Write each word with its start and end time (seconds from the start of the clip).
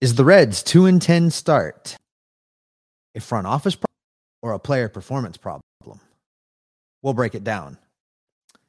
Is 0.00 0.14
the 0.14 0.24
Reds 0.24 0.62
2 0.62 0.86
and 0.86 1.02
10 1.02 1.32
start 1.32 1.96
a 3.16 3.20
front 3.20 3.48
office 3.48 3.74
problem 3.74 3.96
or 4.42 4.52
a 4.52 4.58
player 4.60 4.88
performance 4.88 5.36
problem? 5.36 5.62
We'll 7.02 7.14
break 7.14 7.34
it 7.34 7.42
down. 7.42 7.78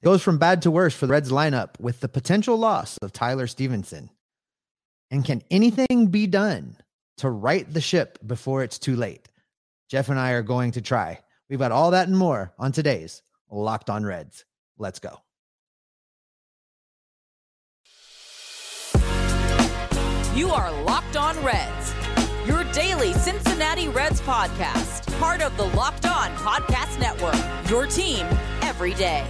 It 0.02 0.06
goes 0.06 0.24
from 0.24 0.40
bad 0.40 0.64
to 0.64 0.72
worse 0.72 0.96
for 0.96 1.06
the 1.06 1.14
Reds 1.14 1.30
lineup 1.30 1.80
with 1.80 2.00
the 2.00 2.08
potential 2.08 2.58
loss 2.58 2.98
of 3.04 3.14
Tyler 3.14 3.46
Stephenson. 3.46 4.10
And 5.12 5.24
can 5.24 5.44
anything 5.52 6.08
be 6.08 6.26
done 6.26 6.78
to 7.18 7.30
right 7.30 7.72
the 7.72 7.82
ship 7.82 8.18
before 8.26 8.64
it's 8.64 8.80
too 8.80 8.96
late? 8.96 9.30
Jeff 9.88 10.10
and 10.10 10.20
I 10.20 10.32
are 10.32 10.42
going 10.42 10.72
to 10.72 10.82
try. 10.82 11.20
We've 11.48 11.60
got 11.60 11.72
all 11.72 11.92
that 11.92 12.08
and 12.08 12.18
more 12.18 12.54
on 12.58 12.72
today's 12.72 13.22
Locked 13.52 13.90
on 13.90 14.04
Reds. 14.04 14.46
Let's 14.78 15.00
go. 15.00 15.22
You 20.40 20.52
are 20.52 20.72
Locked 20.84 21.18
On 21.18 21.38
Reds, 21.44 21.94
your 22.48 22.64
daily 22.72 23.12
Cincinnati 23.12 23.90
Reds 23.90 24.22
podcast, 24.22 25.06
part 25.20 25.42
of 25.42 25.58
the 25.58 25.66
Locked 25.76 26.06
On 26.06 26.30
Podcast 26.38 26.98
Network, 26.98 27.36
your 27.70 27.86
team 27.88 28.26
every 28.62 28.94
day. 28.94 29.28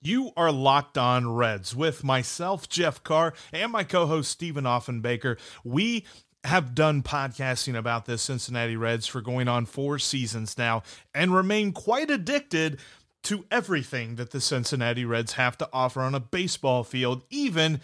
You 0.00 0.30
are 0.34 0.50
Locked 0.50 0.96
On 0.96 1.30
Reds 1.30 1.76
with 1.76 2.04
myself, 2.04 2.70
Jeff 2.70 3.04
Carr, 3.04 3.34
and 3.52 3.70
my 3.70 3.84
co 3.84 4.06
host, 4.06 4.30
Stephen 4.30 4.64
Offenbaker. 4.64 5.38
We 5.62 6.06
have 6.44 6.74
done 6.74 7.02
podcasting 7.02 7.76
about 7.76 8.06
this 8.06 8.22
Cincinnati 8.22 8.78
Reds 8.78 9.06
for 9.06 9.20
going 9.20 9.46
on 9.46 9.66
four 9.66 9.98
seasons 9.98 10.56
now 10.56 10.84
and 11.14 11.34
remain 11.34 11.72
quite 11.72 12.10
addicted 12.10 12.78
to 13.24 13.44
everything 13.50 14.16
that 14.16 14.30
the 14.30 14.40
Cincinnati 14.40 15.04
Reds 15.04 15.34
have 15.34 15.56
to 15.58 15.68
offer 15.72 16.00
on 16.00 16.14
a 16.14 16.20
baseball 16.20 16.82
field, 16.82 17.24
even 17.30 17.80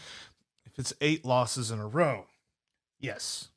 it's 0.79 0.95
eight 1.01 1.25
losses 1.25 1.71
in 1.71 1.79
a 1.81 1.87
row. 1.87 2.27
Yes, 2.99 3.49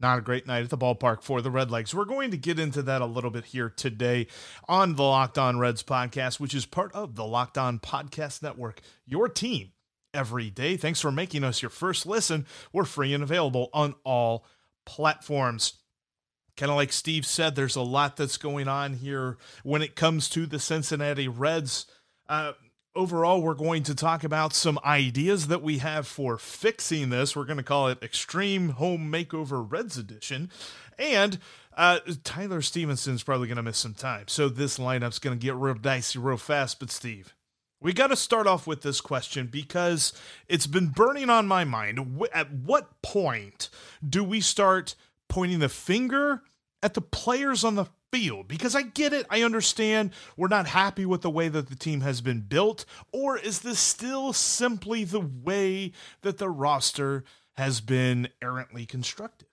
not 0.00 0.18
a 0.18 0.22
great 0.22 0.46
night 0.46 0.62
at 0.62 0.70
the 0.70 0.78
ballpark 0.78 1.22
for 1.22 1.42
the 1.42 1.50
Redlegs. 1.50 1.92
We're 1.92 2.04
going 2.04 2.30
to 2.30 2.36
get 2.36 2.58
into 2.58 2.82
that 2.82 3.02
a 3.02 3.06
little 3.06 3.30
bit 3.30 3.46
here 3.46 3.68
today 3.68 4.28
on 4.68 4.94
the 4.94 5.02
Locked 5.02 5.38
On 5.38 5.58
Reds 5.58 5.82
podcast, 5.82 6.38
which 6.38 6.54
is 6.54 6.66
part 6.66 6.92
of 6.92 7.16
the 7.16 7.24
Locked 7.24 7.58
On 7.58 7.78
Podcast 7.78 8.42
Network, 8.42 8.80
your 9.04 9.28
team 9.28 9.72
every 10.14 10.50
day. 10.50 10.76
Thanks 10.76 11.00
for 11.00 11.10
making 11.10 11.44
us 11.44 11.62
your 11.62 11.70
first 11.70 12.06
listen. 12.06 12.46
We're 12.72 12.84
free 12.84 13.12
and 13.12 13.22
available 13.22 13.70
on 13.74 13.94
all 14.04 14.46
platforms. 14.86 15.74
Kind 16.56 16.70
of 16.70 16.76
like 16.76 16.92
Steve 16.92 17.26
said, 17.26 17.54
there's 17.54 17.76
a 17.76 17.82
lot 17.82 18.16
that's 18.16 18.36
going 18.36 18.68
on 18.68 18.94
here 18.94 19.36
when 19.62 19.82
it 19.82 19.96
comes 19.96 20.28
to 20.30 20.46
the 20.46 20.58
Cincinnati 20.58 21.28
Reds. 21.28 21.86
Uh, 22.28 22.52
overall, 22.98 23.40
we're 23.40 23.54
going 23.54 23.84
to 23.84 23.94
talk 23.94 24.24
about 24.24 24.52
some 24.52 24.78
ideas 24.84 25.46
that 25.46 25.62
we 25.62 25.78
have 25.78 26.04
for 26.04 26.36
fixing 26.36 27.10
this. 27.10 27.36
We're 27.36 27.44
going 27.44 27.58
to 27.58 27.62
call 27.62 27.86
it 27.86 28.02
Extreme 28.02 28.70
Home 28.70 29.10
Makeover 29.10 29.64
Reds 29.70 29.96
Edition. 29.96 30.50
And 30.98 31.38
uh, 31.76 32.00
Tyler 32.24 32.60
Stephenson's 32.60 33.22
probably 33.22 33.46
going 33.46 33.56
to 33.56 33.62
miss 33.62 33.78
some 33.78 33.94
time. 33.94 34.24
So 34.26 34.48
this 34.48 34.78
lineup's 34.78 35.20
going 35.20 35.38
to 35.38 35.42
get 35.42 35.54
real 35.54 35.74
dicey 35.74 36.18
real 36.18 36.36
fast. 36.36 36.80
But, 36.80 36.90
Steve, 36.90 37.34
we 37.80 37.92
got 37.92 38.08
to 38.08 38.16
start 38.16 38.48
off 38.48 38.66
with 38.66 38.82
this 38.82 39.00
question 39.00 39.46
because 39.46 40.12
it's 40.48 40.66
been 40.66 40.88
burning 40.88 41.30
on 41.30 41.46
my 41.46 41.64
mind. 41.64 42.20
At 42.34 42.52
what 42.52 43.00
point 43.00 43.70
do 44.06 44.24
we 44.24 44.40
start 44.40 44.96
pointing 45.28 45.60
the 45.60 45.68
finger 45.68 46.42
at 46.82 46.94
the 46.94 47.00
players 47.00 47.62
on 47.62 47.76
the 47.76 47.86
field? 48.12 48.48
Because 48.48 48.74
I 48.74 48.82
get 48.82 49.12
it, 49.12 49.26
I 49.30 49.42
understand 49.42 50.12
we're 50.36 50.48
not 50.48 50.66
happy 50.66 51.06
with 51.06 51.22
the 51.22 51.30
way 51.30 51.48
that 51.48 51.68
the 51.68 51.76
team 51.76 52.00
has 52.00 52.20
been 52.20 52.40
built, 52.40 52.84
or 53.12 53.38
is 53.38 53.60
this 53.60 53.78
still 53.78 54.32
simply 54.32 55.04
the 55.04 55.20
way 55.20 55.92
that 56.22 56.38
the 56.38 56.48
roster 56.48 57.24
has 57.56 57.80
been 57.80 58.28
errantly 58.40 58.86
constructed? 58.86 59.48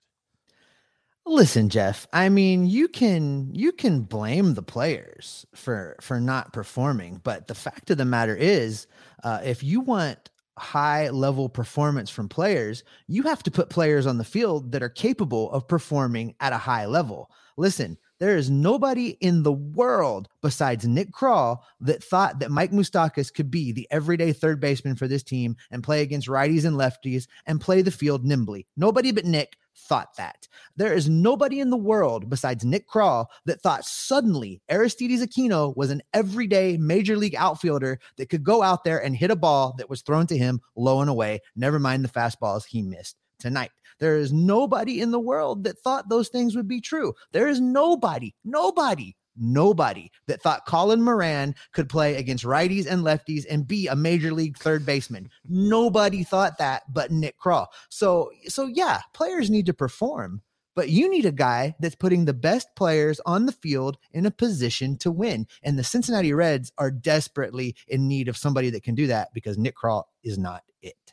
Listen, 1.28 1.68
Jeff, 1.68 2.06
I 2.12 2.28
mean, 2.28 2.66
you 2.66 2.86
can 2.86 3.52
you 3.52 3.72
can 3.72 4.02
blame 4.02 4.54
the 4.54 4.62
players 4.62 5.44
for 5.56 5.96
for 6.00 6.20
not 6.20 6.52
performing, 6.52 7.20
but 7.24 7.48
the 7.48 7.54
fact 7.54 7.90
of 7.90 7.98
the 7.98 8.04
matter 8.04 8.36
is, 8.36 8.86
uh, 9.24 9.40
if 9.42 9.64
you 9.64 9.80
want 9.80 10.30
high 10.56 11.10
level 11.10 11.48
performance 11.48 12.10
from 12.10 12.28
players, 12.28 12.84
you 13.08 13.24
have 13.24 13.42
to 13.42 13.50
put 13.50 13.70
players 13.70 14.06
on 14.06 14.18
the 14.18 14.24
field 14.24 14.70
that 14.70 14.84
are 14.84 14.88
capable 14.88 15.50
of 15.50 15.66
performing 15.66 16.34
at 16.38 16.52
a 16.52 16.58
high 16.58 16.86
level. 16.86 17.30
Listen, 17.56 17.98
there 18.18 18.36
is 18.36 18.50
nobody 18.50 19.10
in 19.20 19.42
the 19.42 19.52
world 19.52 20.28
besides 20.42 20.86
Nick 20.86 21.12
Krall 21.12 21.58
that 21.80 22.02
thought 22.02 22.38
that 22.38 22.50
Mike 22.50 22.72
Moustakas 22.72 23.32
could 23.32 23.50
be 23.50 23.72
the 23.72 23.86
everyday 23.90 24.32
third 24.32 24.60
baseman 24.60 24.96
for 24.96 25.06
this 25.06 25.22
team 25.22 25.56
and 25.70 25.82
play 25.82 26.02
against 26.02 26.28
righties 26.28 26.64
and 26.64 26.76
lefties 26.76 27.26
and 27.46 27.60
play 27.60 27.82
the 27.82 27.90
field 27.90 28.24
nimbly. 28.24 28.66
Nobody 28.76 29.12
but 29.12 29.24
Nick 29.24 29.56
thought 29.76 30.16
that. 30.16 30.48
There 30.76 30.94
is 30.94 31.08
nobody 31.08 31.60
in 31.60 31.70
the 31.70 31.76
world 31.76 32.30
besides 32.30 32.64
Nick 32.64 32.88
Krall 32.88 33.26
that 33.44 33.60
thought 33.60 33.84
suddenly 33.84 34.62
Aristides 34.70 35.22
Aquino 35.22 35.76
was 35.76 35.90
an 35.90 36.02
everyday 36.14 36.78
major 36.78 37.16
league 37.16 37.34
outfielder 37.34 38.00
that 38.16 38.30
could 38.30 38.42
go 38.42 38.62
out 38.62 38.84
there 38.84 39.02
and 39.02 39.14
hit 39.14 39.30
a 39.30 39.36
ball 39.36 39.74
that 39.78 39.90
was 39.90 40.02
thrown 40.02 40.26
to 40.28 40.38
him 40.38 40.60
low 40.74 41.00
and 41.00 41.10
away, 41.10 41.40
never 41.54 41.78
mind 41.78 42.04
the 42.04 42.08
fastballs 42.08 42.64
he 42.66 42.82
missed 42.82 43.16
tonight. 43.38 43.70
There 43.98 44.16
is 44.16 44.32
nobody 44.32 45.00
in 45.00 45.10
the 45.10 45.20
world 45.20 45.64
that 45.64 45.78
thought 45.78 46.08
those 46.08 46.28
things 46.28 46.56
would 46.56 46.68
be 46.68 46.80
true. 46.80 47.14
There 47.32 47.48
is 47.48 47.60
nobody, 47.60 48.34
nobody, 48.44 49.16
nobody 49.36 50.10
that 50.26 50.42
thought 50.42 50.66
Colin 50.66 51.02
Moran 51.02 51.54
could 51.72 51.88
play 51.88 52.16
against 52.16 52.44
righties 52.44 52.86
and 52.86 53.02
lefties 53.02 53.44
and 53.48 53.66
be 53.66 53.86
a 53.86 53.96
major 53.96 54.32
league 54.32 54.56
third 54.56 54.86
baseman. 54.86 55.30
Nobody 55.48 56.24
thought 56.24 56.58
that 56.58 56.82
but 56.92 57.10
Nick 57.10 57.38
Krall. 57.38 57.66
So 57.90 58.30
so 58.46 58.66
yeah, 58.66 59.00
players 59.12 59.50
need 59.50 59.66
to 59.66 59.74
perform, 59.74 60.42
but 60.74 60.88
you 60.88 61.08
need 61.08 61.26
a 61.26 61.32
guy 61.32 61.74
that's 61.80 61.94
putting 61.94 62.24
the 62.24 62.34
best 62.34 62.68
players 62.76 63.20
on 63.26 63.46
the 63.46 63.52
field 63.52 63.98
in 64.12 64.26
a 64.26 64.30
position 64.30 64.96
to 64.98 65.10
win. 65.10 65.46
And 65.62 65.78
the 65.78 65.84
Cincinnati 65.84 66.32
Reds 66.32 66.72
are 66.78 66.90
desperately 66.90 67.76
in 67.88 68.08
need 68.08 68.28
of 68.28 68.36
somebody 68.36 68.70
that 68.70 68.82
can 68.82 68.94
do 68.94 69.06
that 69.08 69.28
because 69.34 69.58
Nick 69.58 69.76
Krall 69.76 70.04
is 70.22 70.38
not 70.38 70.62
it. 70.82 71.05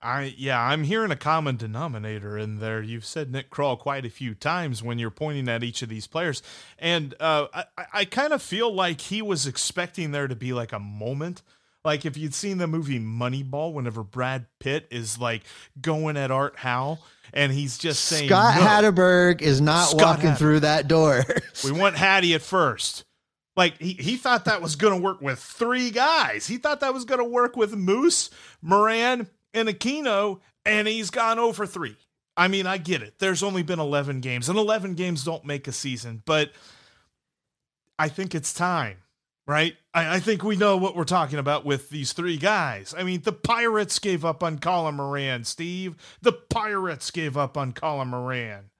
I 0.00 0.34
yeah, 0.36 0.60
I'm 0.60 0.84
hearing 0.84 1.10
a 1.10 1.16
common 1.16 1.56
denominator 1.56 2.38
in 2.38 2.60
there. 2.60 2.80
You've 2.80 3.04
said 3.04 3.32
Nick 3.32 3.50
Krall 3.50 3.78
quite 3.78 4.04
a 4.04 4.10
few 4.10 4.34
times 4.34 4.82
when 4.82 4.98
you're 4.98 5.10
pointing 5.10 5.48
at 5.48 5.64
each 5.64 5.82
of 5.82 5.88
these 5.88 6.06
players, 6.06 6.42
and 6.78 7.14
uh, 7.20 7.46
I 7.52 7.64
I 7.92 8.04
kind 8.04 8.32
of 8.32 8.42
feel 8.42 8.72
like 8.72 9.00
he 9.00 9.22
was 9.22 9.46
expecting 9.46 10.12
there 10.12 10.28
to 10.28 10.36
be 10.36 10.52
like 10.52 10.72
a 10.72 10.78
moment. 10.78 11.42
Like 11.84 12.04
if 12.04 12.16
you'd 12.16 12.34
seen 12.34 12.58
the 12.58 12.66
movie 12.66 13.00
Moneyball, 13.00 13.72
whenever 13.72 14.02
Brad 14.02 14.46
Pitt 14.58 14.86
is 14.90 15.18
like 15.18 15.42
going 15.80 16.16
at 16.16 16.30
Art 16.30 16.56
Howe 16.56 16.98
and 17.32 17.52
he's 17.52 17.78
just 17.78 18.04
saying 18.04 18.28
Scott 18.28 18.56
no. 18.56 18.62
Hatteberg 18.62 19.40
is 19.42 19.60
not 19.60 19.88
Scott 19.88 20.00
walking 20.00 20.34
through 20.34 20.60
that 20.60 20.88
door. 20.88 21.24
we 21.64 21.72
want 21.72 21.96
Hattie 21.96 22.34
at 22.34 22.42
first. 22.42 23.04
Like 23.56 23.78
he, 23.78 23.94
he 23.94 24.16
thought 24.16 24.44
that 24.44 24.62
was 24.62 24.76
going 24.76 24.94
to 24.94 25.02
work 25.02 25.20
with 25.20 25.38
three 25.38 25.90
guys. 25.90 26.46
He 26.46 26.58
thought 26.58 26.80
that 26.80 26.94
was 26.94 27.04
going 27.04 27.18
to 27.18 27.24
work 27.24 27.56
with 27.56 27.74
Moose, 27.74 28.30
Moran, 28.62 29.28
and 29.54 29.68
Aquino, 29.68 30.40
and 30.64 30.88
he's 30.88 31.10
gone 31.10 31.38
oh 31.38 31.48
over 31.48 31.66
three. 31.66 31.96
I 32.36 32.48
mean, 32.48 32.66
I 32.66 32.78
get 32.78 33.02
it. 33.02 33.18
There's 33.18 33.42
only 33.42 33.62
been 33.62 33.80
11 33.80 34.20
games, 34.20 34.48
and 34.48 34.58
11 34.58 34.94
games 34.94 35.24
don't 35.24 35.44
make 35.44 35.66
a 35.66 35.72
season, 35.72 36.22
but 36.24 36.52
I 37.98 38.08
think 38.08 38.34
it's 38.34 38.54
time, 38.54 38.98
right? 39.46 39.74
I, 39.92 40.16
I 40.16 40.20
think 40.20 40.44
we 40.44 40.56
know 40.56 40.76
what 40.76 40.94
we're 40.94 41.04
talking 41.04 41.40
about 41.40 41.64
with 41.64 41.90
these 41.90 42.12
three 42.12 42.36
guys. 42.36 42.94
I 42.96 43.02
mean, 43.02 43.22
the 43.22 43.32
Pirates 43.32 43.98
gave 43.98 44.24
up 44.24 44.44
on 44.44 44.60
Colin 44.60 44.94
Moran, 44.94 45.44
Steve. 45.44 45.96
The 46.22 46.32
Pirates 46.32 47.10
gave 47.10 47.36
up 47.36 47.56
on 47.56 47.72
Colin 47.72 48.08
Moran. 48.08 48.70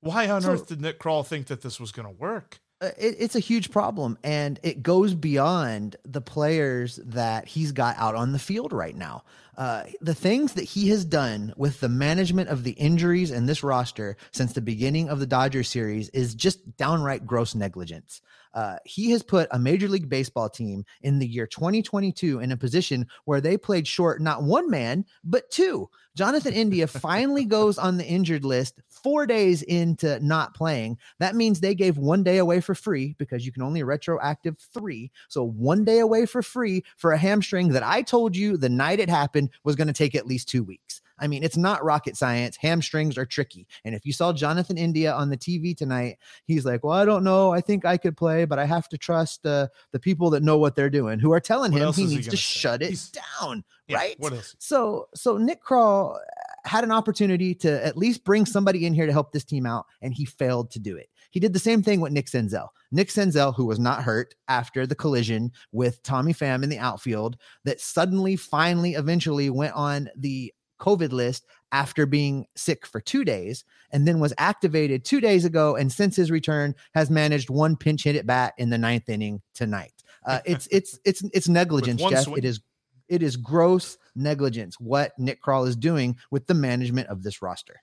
Why 0.00 0.28
on 0.28 0.42
so, 0.42 0.52
earth 0.52 0.66
did 0.66 0.80
Nick 0.82 0.98
Krall 0.98 1.26
think 1.26 1.46
that 1.46 1.62
this 1.62 1.80
was 1.80 1.92
going 1.92 2.06
to 2.06 2.14
work? 2.14 2.60
Uh, 2.80 2.90
it, 2.96 3.16
it's 3.18 3.36
a 3.36 3.40
huge 3.40 3.70
problem 3.70 4.16
and 4.24 4.58
it 4.62 4.82
goes 4.82 5.14
beyond 5.14 5.96
the 6.04 6.20
players 6.20 6.96
that 7.04 7.46
he's 7.46 7.72
got 7.72 7.94
out 7.98 8.14
on 8.14 8.32
the 8.32 8.38
field 8.38 8.72
right 8.72 8.96
now. 8.96 9.22
Uh, 9.58 9.84
the 10.00 10.14
things 10.14 10.54
that 10.54 10.64
he 10.64 10.88
has 10.88 11.04
done 11.04 11.52
with 11.58 11.80
the 11.80 11.88
management 11.88 12.48
of 12.48 12.64
the 12.64 12.70
injuries 12.72 13.30
in 13.30 13.44
this 13.44 13.62
roster 13.62 14.16
since 14.32 14.54
the 14.54 14.62
beginning 14.62 15.10
of 15.10 15.20
the 15.20 15.26
dodgers 15.26 15.68
series 15.68 16.08
is 16.10 16.34
just 16.34 16.78
downright 16.78 17.26
gross 17.26 17.54
negligence 17.54 18.22
uh, 18.54 18.76
he 18.84 19.10
has 19.10 19.22
put 19.22 19.48
a 19.50 19.58
major 19.58 19.88
league 19.88 20.08
baseball 20.08 20.48
team 20.48 20.84
in 21.02 21.18
the 21.18 21.26
year 21.26 21.46
2022 21.46 22.40
in 22.40 22.52
a 22.52 22.56
position 22.56 23.06
where 23.24 23.40
they 23.40 23.56
played 23.56 23.86
short 23.86 24.20
not 24.20 24.42
one 24.42 24.70
man 24.70 25.04
but 25.24 25.50
two 25.50 25.88
Jonathan 26.16 26.52
India 26.52 26.86
finally 26.86 27.44
goes 27.46 27.78
on 27.78 27.96
the 27.96 28.04
injured 28.04 28.44
list 28.44 28.80
four 28.88 29.26
days 29.26 29.62
into 29.62 30.18
not 30.20 30.54
playing. 30.54 30.98
That 31.18 31.34
means 31.34 31.60
they 31.60 31.74
gave 31.74 31.96
one 31.96 32.22
day 32.22 32.38
away 32.38 32.60
for 32.60 32.74
free 32.74 33.14
because 33.18 33.46
you 33.46 33.52
can 33.52 33.62
only 33.62 33.82
retroactive 33.82 34.58
three. 34.58 35.10
So 35.28 35.44
one 35.44 35.84
day 35.84 36.00
away 36.00 36.26
for 36.26 36.42
free 36.42 36.84
for 36.96 37.12
a 37.12 37.18
hamstring 37.18 37.68
that 37.68 37.82
I 37.82 38.02
told 38.02 38.36
you 38.36 38.56
the 38.56 38.68
night 38.68 39.00
it 39.00 39.08
happened 39.08 39.50
was 39.64 39.76
going 39.76 39.88
to 39.88 39.94
take 39.94 40.14
at 40.14 40.26
least 40.26 40.48
two 40.48 40.64
weeks. 40.64 41.00
I 41.20 41.26
mean, 41.26 41.44
it's 41.44 41.56
not 41.56 41.84
rocket 41.84 42.16
science. 42.16 42.56
Hamstrings 42.56 43.18
are 43.18 43.26
tricky. 43.26 43.66
And 43.84 43.94
if 43.94 44.06
you 44.06 44.12
saw 44.12 44.32
Jonathan 44.32 44.78
India 44.78 45.12
on 45.12 45.28
the 45.28 45.36
TV 45.36 45.76
tonight, 45.76 46.18
he's 46.44 46.64
like, 46.64 46.82
Well, 46.82 46.94
I 46.94 47.04
don't 47.04 47.24
know. 47.24 47.52
I 47.52 47.60
think 47.60 47.84
I 47.84 47.96
could 47.96 48.16
play, 48.16 48.44
but 48.44 48.58
I 48.58 48.64
have 48.64 48.88
to 48.88 48.98
trust 48.98 49.46
uh, 49.46 49.68
the 49.92 50.00
people 50.00 50.30
that 50.30 50.42
know 50.42 50.58
what 50.58 50.74
they're 50.74 50.90
doing 50.90 51.18
who 51.18 51.32
are 51.32 51.40
telling 51.40 51.72
what 51.72 51.82
him 51.82 51.92
he 51.92 52.06
needs 52.06 52.26
he 52.26 52.30
to 52.30 52.36
say? 52.36 52.58
shut 52.60 52.82
it 52.82 52.90
he's, 52.90 53.10
down. 53.10 53.64
Yeah, 53.86 53.96
right. 53.96 54.16
What 54.18 54.32
else? 54.32 54.56
So, 54.58 55.08
so 55.14 55.36
Nick 55.36 55.62
Krall 55.62 56.18
had 56.64 56.84
an 56.84 56.92
opportunity 56.92 57.54
to 57.54 57.84
at 57.84 57.96
least 57.96 58.24
bring 58.24 58.46
somebody 58.46 58.86
in 58.86 58.94
here 58.94 59.06
to 59.06 59.12
help 59.12 59.32
this 59.32 59.44
team 59.44 59.66
out, 59.66 59.86
and 60.02 60.14
he 60.14 60.24
failed 60.24 60.70
to 60.72 60.78
do 60.78 60.96
it. 60.96 61.08
He 61.30 61.40
did 61.40 61.52
the 61.52 61.58
same 61.58 61.82
thing 61.82 62.00
with 62.00 62.12
Nick 62.12 62.26
Senzel. 62.26 62.68
Nick 62.90 63.08
Senzel, 63.08 63.54
who 63.54 63.64
was 63.64 63.78
not 63.78 64.02
hurt 64.02 64.34
after 64.48 64.86
the 64.86 64.96
collision 64.96 65.52
with 65.72 66.02
Tommy 66.02 66.34
Pham 66.34 66.62
in 66.62 66.68
the 66.68 66.78
outfield, 66.78 67.36
that 67.64 67.80
suddenly, 67.80 68.36
finally, 68.36 68.94
eventually 68.94 69.48
went 69.48 69.74
on 69.74 70.08
the 70.16 70.52
COVID 70.80 71.12
list 71.12 71.46
after 71.72 72.06
being 72.06 72.46
sick 72.56 72.86
for 72.86 73.00
two 73.00 73.24
days 73.24 73.64
and 73.92 74.06
then 74.06 74.18
was 74.18 74.34
activated 74.38 75.04
two 75.04 75.20
days 75.20 75.44
ago. 75.44 75.76
And 75.76 75.92
since 75.92 76.16
his 76.16 76.30
return, 76.30 76.74
has 76.94 77.10
managed 77.10 77.50
one 77.50 77.76
pinch 77.76 78.04
hit 78.04 78.16
at 78.16 78.26
bat 78.26 78.54
in 78.58 78.70
the 78.70 78.78
ninth 78.78 79.08
inning 79.08 79.42
tonight. 79.54 79.92
Uh, 80.26 80.40
it's 80.44 80.66
it's 80.70 80.98
it's 81.04 81.22
it's 81.32 81.48
negligence, 81.48 82.02
Jeff. 82.02 82.24
Swing. 82.24 82.38
It 82.38 82.44
is 82.44 82.60
it 83.08 83.22
is 83.22 83.36
gross 83.36 83.98
negligence 84.14 84.78
what 84.78 85.12
Nick 85.18 85.42
Krall 85.42 85.66
is 85.66 85.76
doing 85.76 86.16
with 86.30 86.46
the 86.46 86.54
management 86.54 87.08
of 87.08 87.22
this 87.22 87.42
roster. 87.42 87.82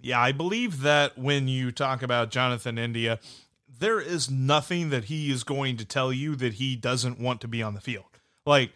Yeah, 0.00 0.20
I 0.20 0.32
believe 0.32 0.82
that 0.82 1.16
when 1.16 1.46
you 1.46 1.70
talk 1.70 2.02
about 2.02 2.30
Jonathan 2.30 2.76
India, 2.76 3.20
there 3.68 4.00
is 4.00 4.30
nothing 4.30 4.90
that 4.90 5.04
he 5.04 5.30
is 5.30 5.44
going 5.44 5.76
to 5.76 5.84
tell 5.84 6.12
you 6.12 6.34
that 6.36 6.54
he 6.54 6.76
doesn't 6.76 7.20
want 7.20 7.40
to 7.40 7.48
be 7.48 7.62
on 7.62 7.74
the 7.74 7.80
field. 7.80 8.18
Like 8.44 8.72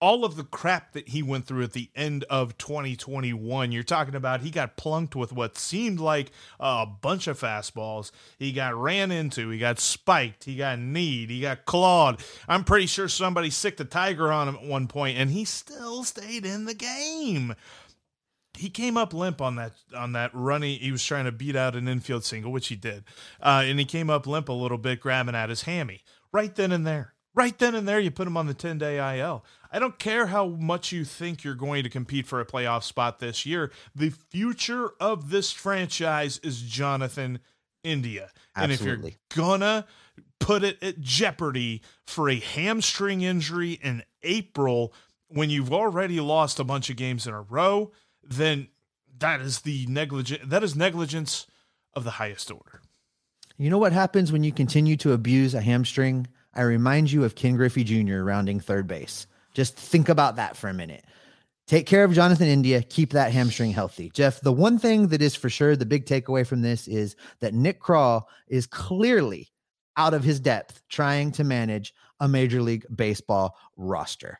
all 0.00 0.24
of 0.24 0.36
the 0.36 0.44
crap 0.44 0.92
that 0.92 1.08
he 1.08 1.22
went 1.22 1.46
through 1.46 1.62
at 1.64 1.72
the 1.72 1.90
end 1.94 2.24
of 2.24 2.56
2021. 2.58 3.72
You're 3.72 3.82
talking 3.82 4.14
about 4.14 4.40
he 4.40 4.50
got 4.50 4.76
plunked 4.76 5.16
with 5.16 5.32
what 5.32 5.58
seemed 5.58 6.00
like 6.00 6.30
a 6.60 6.86
bunch 6.86 7.26
of 7.26 7.40
fastballs. 7.40 8.10
He 8.38 8.52
got 8.52 8.76
ran 8.76 9.10
into, 9.10 9.48
he 9.50 9.58
got 9.58 9.78
spiked, 9.78 10.44
he 10.44 10.56
got 10.56 10.78
kneed, 10.78 11.30
he 11.30 11.40
got 11.40 11.64
clawed. 11.64 12.20
I'm 12.46 12.64
pretty 12.64 12.86
sure 12.86 13.08
somebody 13.08 13.50
sicked 13.50 13.80
a 13.80 13.84
tiger 13.84 14.32
on 14.32 14.48
him 14.48 14.56
at 14.56 14.64
one 14.64 14.86
point, 14.86 15.18
and 15.18 15.30
he 15.30 15.44
still 15.44 16.04
stayed 16.04 16.46
in 16.46 16.64
the 16.64 16.74
game. 16.74 17.54
He 18.54 18.70
came 18.70 18.96
up 18.96 19.14
limp 19.14 19.40
on 19.40 19.56
that 19.56 19.72
on 19.96 20.12
that 20.12 20.32
runny. 20.34 20.78
He 20.78 20.90
was 20.90 21.04
trying 21.04 21.26
to 21.26 21.32
beat 21.32 21.54
out 21.54 21.76
an 21.76 21.86
infield 21.86 22.24
single, 22.24 22.50
which 22.50 22.68
he 22.68 22.76
did, 22.76 23.04
uh, 23.40 23.62
and 23.64 23.78
he 23.78 23.84
came 23.84 24.10
up 24.10 24.26
limp 24.26 24.48
a 24.48 24.52
little 24.52 24.78
bit, 24.78 25.00
grabbing 25.00 25.36
at 25.36 25.48
his 25.48 25.62
hammy 25.62 26.02
right 26.32 26.54
then 26.56 26.72
and 26.72 26.86
there 26.86 27.14
right 27.38 27.58
then 27.58 27.74
and 27.74 27.86
there 27.86 28.00
you 28.00 28.10
put 28.10 28.26
him 28.26 28.36
on 28.36 28.46
the 28.46 28.54
10 28.54 28.78
day 28.78 29.18
IL. 29.18 29.44
I 29.70 29.78
don't 29.78 29.98
care 29.98 30.26
how 30.26 30.46
much 30.46 30.92
you 30.92 31.04
think 31.04 31.44
you're 31.44 31.54
going 31.54 31.82
to 31.82 31.90
compete 31.90 32.26
for 32.26 32.40
a 32.40 32.46
playoff 32.46 32.82
spot 32.82 33.18
this 33.18 33.44
year. 33.44 33.70
The 33.94 34.10
future 34.10 34.90
of 35.00 35.30
this 35.30 35.52
franchise 35.52 36.38
is 36.42 36.62
Jonathan 36.62 37.40
India. 37.84 38.30
Absolutely. 38.56 38.92
And 38.92 39.04
if 39.04 39.36
you're 39.36 39.44
gonna 39.44 39.86
put 40.40 40.64
it 40.64 40.82
at 40.82 41.00
jeopardy 41.00 41.82
for 42.06 42.28
a 42.28 42.38
hamstring 42.38 43.22
injury 43.22 43.72
in 43.72 44.02
April 44.22 44.92
when 45.28 45.50
you've 45.50 45.72
already 45.72 46.20
lost 46.20 46.58
a 46.58 46.64
bunch 46.64 46.90
of 46.90 46.96
games 46.96 47.26
in 47.26 47.34
a 47.34 47.42
row, 47.42 47.92
then 48.22 48.68
that 49.18 49.40
is 49.40 49.60
the 49.60 49.86
negligent 49.86 50.48
that 50.48 50.62
is 50.62 50.74
negligence 50.76 51.46
of 51.94 52.04
the 52.04 52.12
highest 52.12 52.50
order. 52.50 52.80
You 53.56 53.70
know 53.70 53.78
what 53.78 53.92
happens 53.92 54.30
when 54.30 54.44
you 54.44 54.52
continue 54.52 54.96
to 54.98 55.12
abuse 55.12 55.54
a 55.54 55.60
hamstring? 55.60 56.28
I 56.54 56.62
remind 56.62 57.10
you 57.10 57.24
of 57.24 57.34
Ken 57.34 57.56
Griffey 57.56 57.84
Jr. 57.84 58.22
rounding 58.22 58.60
third 58.60 58.86
base. 58.86 59.26
Just 59.58 59.74
think 59.74 60.08
about 60.08 60.36
that 60.36 60.56
for 60.56 60.68
a 60.68 60.72
minute. 60.72 61.04
Take 61.66 61.84
care 61.84 62.04
of 62.04 62.12
Jonathan 62.12 62.46
India. 62.46 62.80
Keep 62.80 63.10
that 63.10 63.32
hamstring 63.32 63.72
healthy. 63.72 64.08
Jeff, 64.14 64.40
the 64.40 64.52
one 64.52 64.78
thing 64.78 65.08
that 65.08 65.20
is 65.20 65.34
for 65.34 65.50
sure 65.50 65.74
the 65.74 65.84
big 65.84 66.06
takeaway 66.06 66.46
from 66.46 66.62
this 66.62 66.86
is 66.86 67.16
that 67.40 67.54
Nick 67.54 67.82
Krall 67.82 68.22
is 68.46 68.68
clearly 68.68 69.48
out 69.96 70.14
of 70.14 70.22
his 70.22 70.38
depth 70.38 70.80
trying 70.88 71.32
to 71.32 71.42
manage 71.42 71.92
a 72.20 72.28
Major 72.28 72.62
League 72.62 72.86
Baseball 72.94 73.56
roster. 73.76 74.38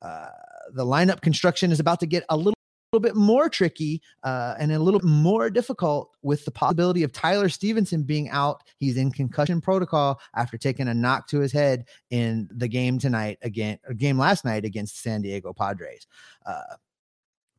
Uh, 0.00 0.28
the 0.72 0.84
lineup 0.84 1.20
construction 1.20 1.72
is 1.72 1.80
about 1.80 1.98
to 1.98 2.06
get 2.06 2.24
a 2.28 2.36
little 2.36 2.54
little 2.92 3.00
bit 3.00 3.14
more 3.14 3.48
tricky 3.48 4.02
uh, 4.24 4.54
and 4.58 4.72
a 4.72 4.78
little 4.78 5.00
more 5.04 5.48
difficult 5.48 6.10
with 6.22 6.44
the 6.44 6.50
possibility 6.50 7.04
of 7.04 7.12
Tyler 7.12 7.48
Stephenson 7.48 8.02
being 8.02 8.28
out. 8.30 8.64
He's 8.78 8.96
in 8.96 9.12
concussion 9.12 9.60
protocol 9.60 10.20
after 10.34 10.58
taking 10.58 10.88
a 10.88 10.94
knock 10.94 11.28
to 11.28 11.38
his 11.38 11.52
head 11.52 11.84
in 12.10 12.48
the 12.50 12.66
game 12.66 12.98
tonight 12.98 13.38
again, 13.42 13.78
game 13.96 14.18
last 14.18 14.44
night 14.44 14.64
against 14.64 15.00
San 15.02 15.22
Diego 15.22 15.52
Padres. 15.52 16.08
Uh, 16.44 16.62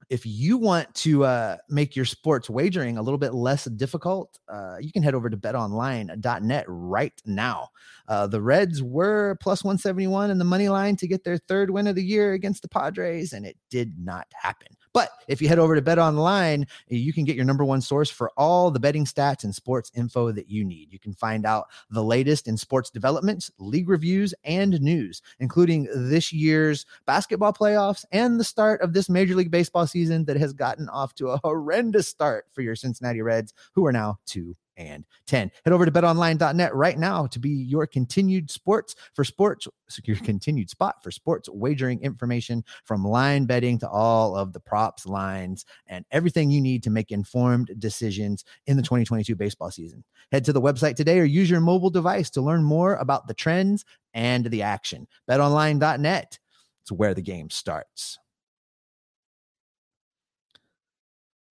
if 0.09 0.25
you 0.25 0.57
want 0.57 0.93
to 0.93 1.23
uh, 1.23 1.55
make 1.69 1.95
your 1.95 2.03
sports 2.03 2.49
wagering 2.49 2.97
a 2.97 3.01
little 3.01 3.17
bit 3.17 3.33
less 3.33 3.63
difficult, 3.63 4.37
uh, 4.49 4.75
you 4.81 4.91
can 4.91 5.01
head 5.01 5.15
over 5.15 5.29
to 5.29 5.37
betonline.net 5.37 6.65
right 6.67 7.13
now. 7.25 7.69
Uh, 8.09 8.27
the 8.27 8.41
Reds 8.41 8.83
were 8.83 9.37
plus 9.39 9.63
171 9.63 10.29
in 10.29 10.37
the 10.37 10.43
money 10.43 10.67
line 10.67 10.97
to 10.97 11.07
get 11.07 11.23
their 11.23 11.37
third 11.37 11.69
win 11.69 11.87
of 11.87 11.95
the 11.95 12.03
year 12.03 12.33
against 12.33 12.61
the 12.61 12.67
Padres, 12.67 13.31
and 13.31 13.45
it 13.45 13.55
did 13.69 13.93
not 13.97 14.27
happen. 14.33 14.67
But 14.93 15.11
if 15.27 15.41
you 15.41 15.47
head 15.47 15.59
over 15.59 15.75
to 15.75 15.81
Bet 15.81 15.99
Online, 15.99 16.67
you 16.87 17.13
can 17.13 17.23
get 17.23 17.35
your 17.35 17.45
number 17.45 17.63
one 17.63 17.81
source 17.81 18.09
for 18.09 18.31
all 18.35 18.71
the 18.71 18.79
betting 18.79 19.05
stats 19.05 19.43
and 19.43 19.55
sports 19.55 19.91
info 19.95 20.31
that 20.31 20.49
you 20.49 20.65
need. 20.65 20.91
You 20.91 20.99
can 20.99 21.13
find 21.13 21.45
out 21.45 21.67
the 21.89 22.03
latest 22.03 22.47
in 22.47 22.57
sports 22.57 22.89
developments, 22.89 23.49
league 23.57 23.87
reviews, 23.87 24.33
and 24.43 24.79
news, 24.81 25.21
including 25.39 25.87
this 25.95 26.33
year's 26.33 26.85
basketball 27.05 27.53
playoffs 27.53 28.03
and 28.11 28.39
the 28.39 28.43
start 28.43 28.81
of 28.81 28.93
this 28.93 29.09
Major 29.09 29.35
League 29.35 29.51
Baseball 29.51 29.87
season 29.87 30.25
that 30.25 30.37
has 30.37 30.53
gotten 30.53 30.89
off 30.89 31.15
to 31.15 31.29
a 31.29 31.39
horrendous 31.43 32.07
start 32.07 32.45
for 32.51 32.61
your 32.61 32.75
Cincinnati 32.75 33.21
Reds, 33.21 33.53
who 33.73 33.85
are 33.85 33.93
now 33.93 34.19
2 34.25 34.55
and 34.77 35.05
10. 35.27 35.51
Head 35.65 35.73
over 35.73 35.85
to 35.85 35.91
betonline.net 35.91 36.73
right 36.73 36.97
now 36.97 37.27
to 37.27 37.39
be 37.39 37.49
your 37.49 37.85
continued 37.85 38.49
sports 38.49 38.95
for 39.13 39.23
sports, 39.23 39.67
your 40.03 40.17
continued 40.17 40.69
spot 40.69 41.03
for 41.03 41.11
sports 41.11 41.49
wagering 41.49 42.01
information 42.01 42.63
from 42.85 43.03
line 43.03 43.45
betting 43.45 43.77
to 43.79 43.89
all 43.89 44.35
of 44.35 44.53
the 44.53 44.59
props, 44.59 45.05
lines, 45.05 45.65
and 45.87 46.05
everything 46.11 46.49
you 46.49 46.61
need 46.61 46.83
to 46.83 46.89
make 46.89 47.11
informed 47.11 47.71
decisions 47.79 48.43
in 48.67 48.77
the 48.77 48.83
2022 48.83 49.35
baseball 49.35 49.71
season. 49.71 50.03
Head 50.31 50.45
to 50.45 50.53
the 50.53 50.61
website 50.61 50.95
today 50.95 51.19
or 51.19 51.25
use 51.25 51.49
your 51.49 51.61
mobile 51.61 51.89
device 51.89 52.29
to 52.31 52.41
learn 52.41 52.63
more 52.63 52.95
about 52.95 53.27
the 53.27 53.33
trends 53.33 53.85
and 54.13 54.45
the 54.45 54.61
action. 54.61 55.07
BetOnline.net. 55.29 56.39
It's 56.81 56.91
where 56.91 57.13
the 57.13 57.21
game 57.21 57.49
starts. 57.49 58.17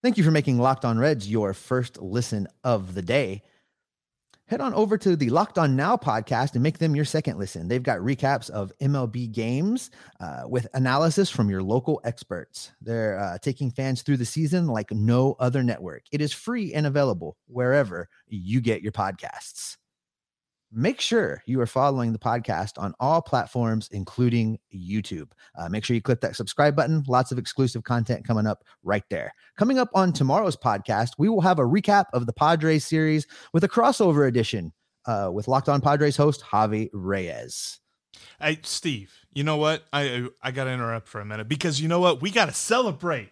Thank 0.02 0.16
you 0.16 0.24
for 0.24 0.30
making 0.30 0.58
Locked 0.58 0.86
On 0.86 0.98
Reds 0.98 1.30
your 1.30 1.52
first 1.52 2.00
listen 2.00 2.48
of 2.64 2.94
the 2.94 3.02
day. 3.02 3.42
Head 4.46 4.62
on 4.62 4.72
over 4.72 4.96
to 4.96 5.14
the 5.14 5.28
Locked 5.28 5.58
On 5.58 5.76
Now 5.76 5.96
podcast 5.98 6.54
and 6.54 6.62
make 6.62 6.78
them 6.78 6.96
your 6.96 7.04
second 7.04 7.38
listen. 7.38 7.68
They've 7.68 7.82
got 7.82 7.98
recaps 7.98 8.48
of 8.48 8.72
MLB 8.80 9.30
games 9.30 9.90
uh, 10.18 10.44
with 10.46 10.66
analysis 10.72 11.28
from 11.28 11.50
your 11.50 11.62
local 11.62 12.00
experts. 12.02 12.72
They're 12.80 13.18
uh, 13.18 13.38
taking 13.42 13.70
fans 13.70 14.00
through 14.00 14.16
the 14.16 14.24
season 14.24 14.68
like 14.68 14.90
no 14.90 15.36
other 15.38 15.62
network. 15.62 16.04
It 16.10 16.22
is 16.22 16.32
free 16.32 16.72
and 16.72 16.86
available 16.86 17.36
wherever 17.46 18.08
you 18.26 18.62
get 18.62 18.80
your 18.80 18.92
podcasts. 18.92 19.76
Make 20.72 21.00
sure 21.00 21.42
you 21.46 21.60
are 21.60 21.66
following 21.66 22.12
the 22.12 22.18
podcast 22.18 22.72
on 22.78 22.94
all 23.00 23.20
platforms, 23.20 23.88
including 23.92 24.58
YouTube. 24.74 25.30
Uh, 25.58 25.68
make 25.68 25.84
sure 25.84 25.94
you 25.94 26.02
click 26.02 26.20
that 26.20 26.36
subscribe 26.36 26.76
button. 26.76 27.02
Lots 27.08 27.32
of 27.32 27.38
exclusive 27.38 27.82
content 27.84 28.26
coming 28.26 28.46
up 28.46 28.64
right 28.82 29.04
there. 29.10 29.32
Coming 29.56 29.78
up 29.78 29.90
on 29.94 30.12
tomorrow's 30.12 30.56
podcast, 30.56 31.10
we 31.18 31.28
will 31.28 31.40
have 31.40 31.58
a 31.58 31.64
recap 31.64 32.06
of 32.12 32.26
the 32.26 32.32
Padres 32.32 32.84
series 32.84 33.26
with 33.52 33.64
a 33.64 33.68
crossover 33.68 34.28
edition 34.28 34.72
uh, 35.06 35.30
with 35.32 35.48
Locked 35.48 35.68
On 35.68 35.80
Padres 35.80 36.16
host 36.16 36.42
Javi 36.42 36.88
Reyes. 36.92 37.80
Hey, 38.40 38.58
Steve, 38.62 39.12
you 39.32 39.44
know 39.44 39.56
what? 39.56 39.84
I 39.92 40.28
I 40.42 40.50
got 40.50 40.64
to 40.64 40.70
interrupt 40.70 41.08
for 41.08 41.20
a 41.20 41.24
minute 41.24 41.48
because 41.48 41.80
you 41.80 41.88
know 41.88 42.00
what? 42.00 42.20
We 42.20 42.30
got 42.30 42.46
to 42.46 42.54
celebrate. 42.54 43.30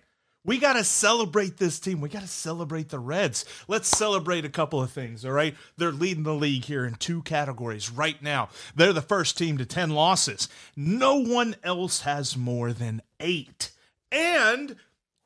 We 0.48 0.56
got 0.56 0.72
to 0.72 0.84
celebrate 0.84 1.58
this 1.58 1.78
team. 1.78 2.00
We 2.00 2.08
got 2.08 2.22
to 2.22 2.26
celebrate 2.26 2.88
the 2.88 2.98
Reds. 2.98 3.44
Let's 3.68 3.86
celebrate 3.86 4.46
a 4.46 4.48
couple 4.48 4.82
of 4.82 4.90
things, 4.90 5.26
all 5.26 5.32
right? 5.32 5.54
They're 5.76 5.92
leading 5.92 6.22
the 6.22 6.32
league 6.32 6.64
here 6.64 6.86
in 6.86 6.94
two 6.94 7.20
categories 7.20 7.90
right 7.90 8.20
now. 8.22 8.48
They're 8.74 8.94
the 8.94 9.02
first 9.02 9.36
team 9.36 9.58
to 9.58 9.66
10 9.66 9.90
losses. 9.90 10.48
No 10.74 11.16
one 11.16 11.54
else 11.62 12.00
has 12.00 12.34
more 12.34 12.72
than 12.72 13.02
eight. 13.20 13.72
And 14.10 14.76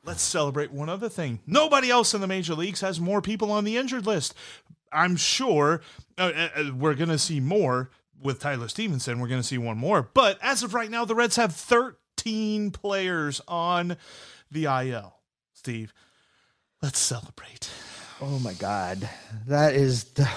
let's 0.05 0.23
celebrate 0.23 0.73
one 0.73 0.89
other 0.89 1.09
thing. 1.09 1.39
Nobody 1.47 1.89
else 1.89 2.15
in 2.15 2.21
the 2.21 2.27
major 2.27 2.57
leagues 2.57 2.81
has 2.81 2.99
more 2.99 3.23
people 3.23 3.53
on 3.53 3.63
the 3.63 3.77
injured 3.77 4.07
list. 4.07 4.35
I'm 4.91 5.15
sure 5.15 5.83
uh, 6.19 6.33
uh, 6.35 6.49
uh 6.57 6.75
we're 6.75 6.95
going 6.95 7.11
to 7.11 7.17
see 7.17 7.39
more 7.39 7.91
with 8.21 8.41
Tyler 8.41 8.67
Stephenson. 8.67 9.21
We're 9.21 9.29
going 9.29 9.41
to 9.41 9.47
see 9.47 9.57
one 9.57 9.79
more. 9.79 10.03
But 10.03 10.41
as 10.43 10.65
of 10.65 10.75
right 10.75 10.91
now, 10.91 11.05
the 11.05 11.15
Reds 11.15 11.37
have 11.37 11.55
13 11.55 12.73
players 12.73 13.41
on 13.47 13.97
the 14.53 14.65
IL. 14.65 15.15
Steve, 15.55 15.93
let's 16.83 16.99
celebrate. 16.99 17.71
Oh 18.21 18.39
my 18.39 18.55
God. 18.55 19.09
That 19.47 19.75
is 19.75 20.05
the, 20.05 20.29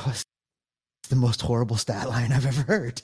the 1.10 1.16
most 1.16 1.42
horrible 1.42 1.78
stat 1.78 2.10
line 2.10 2.32
I've 2.32 2.46
ever 2.46 2.62
heard. 2.64 3.02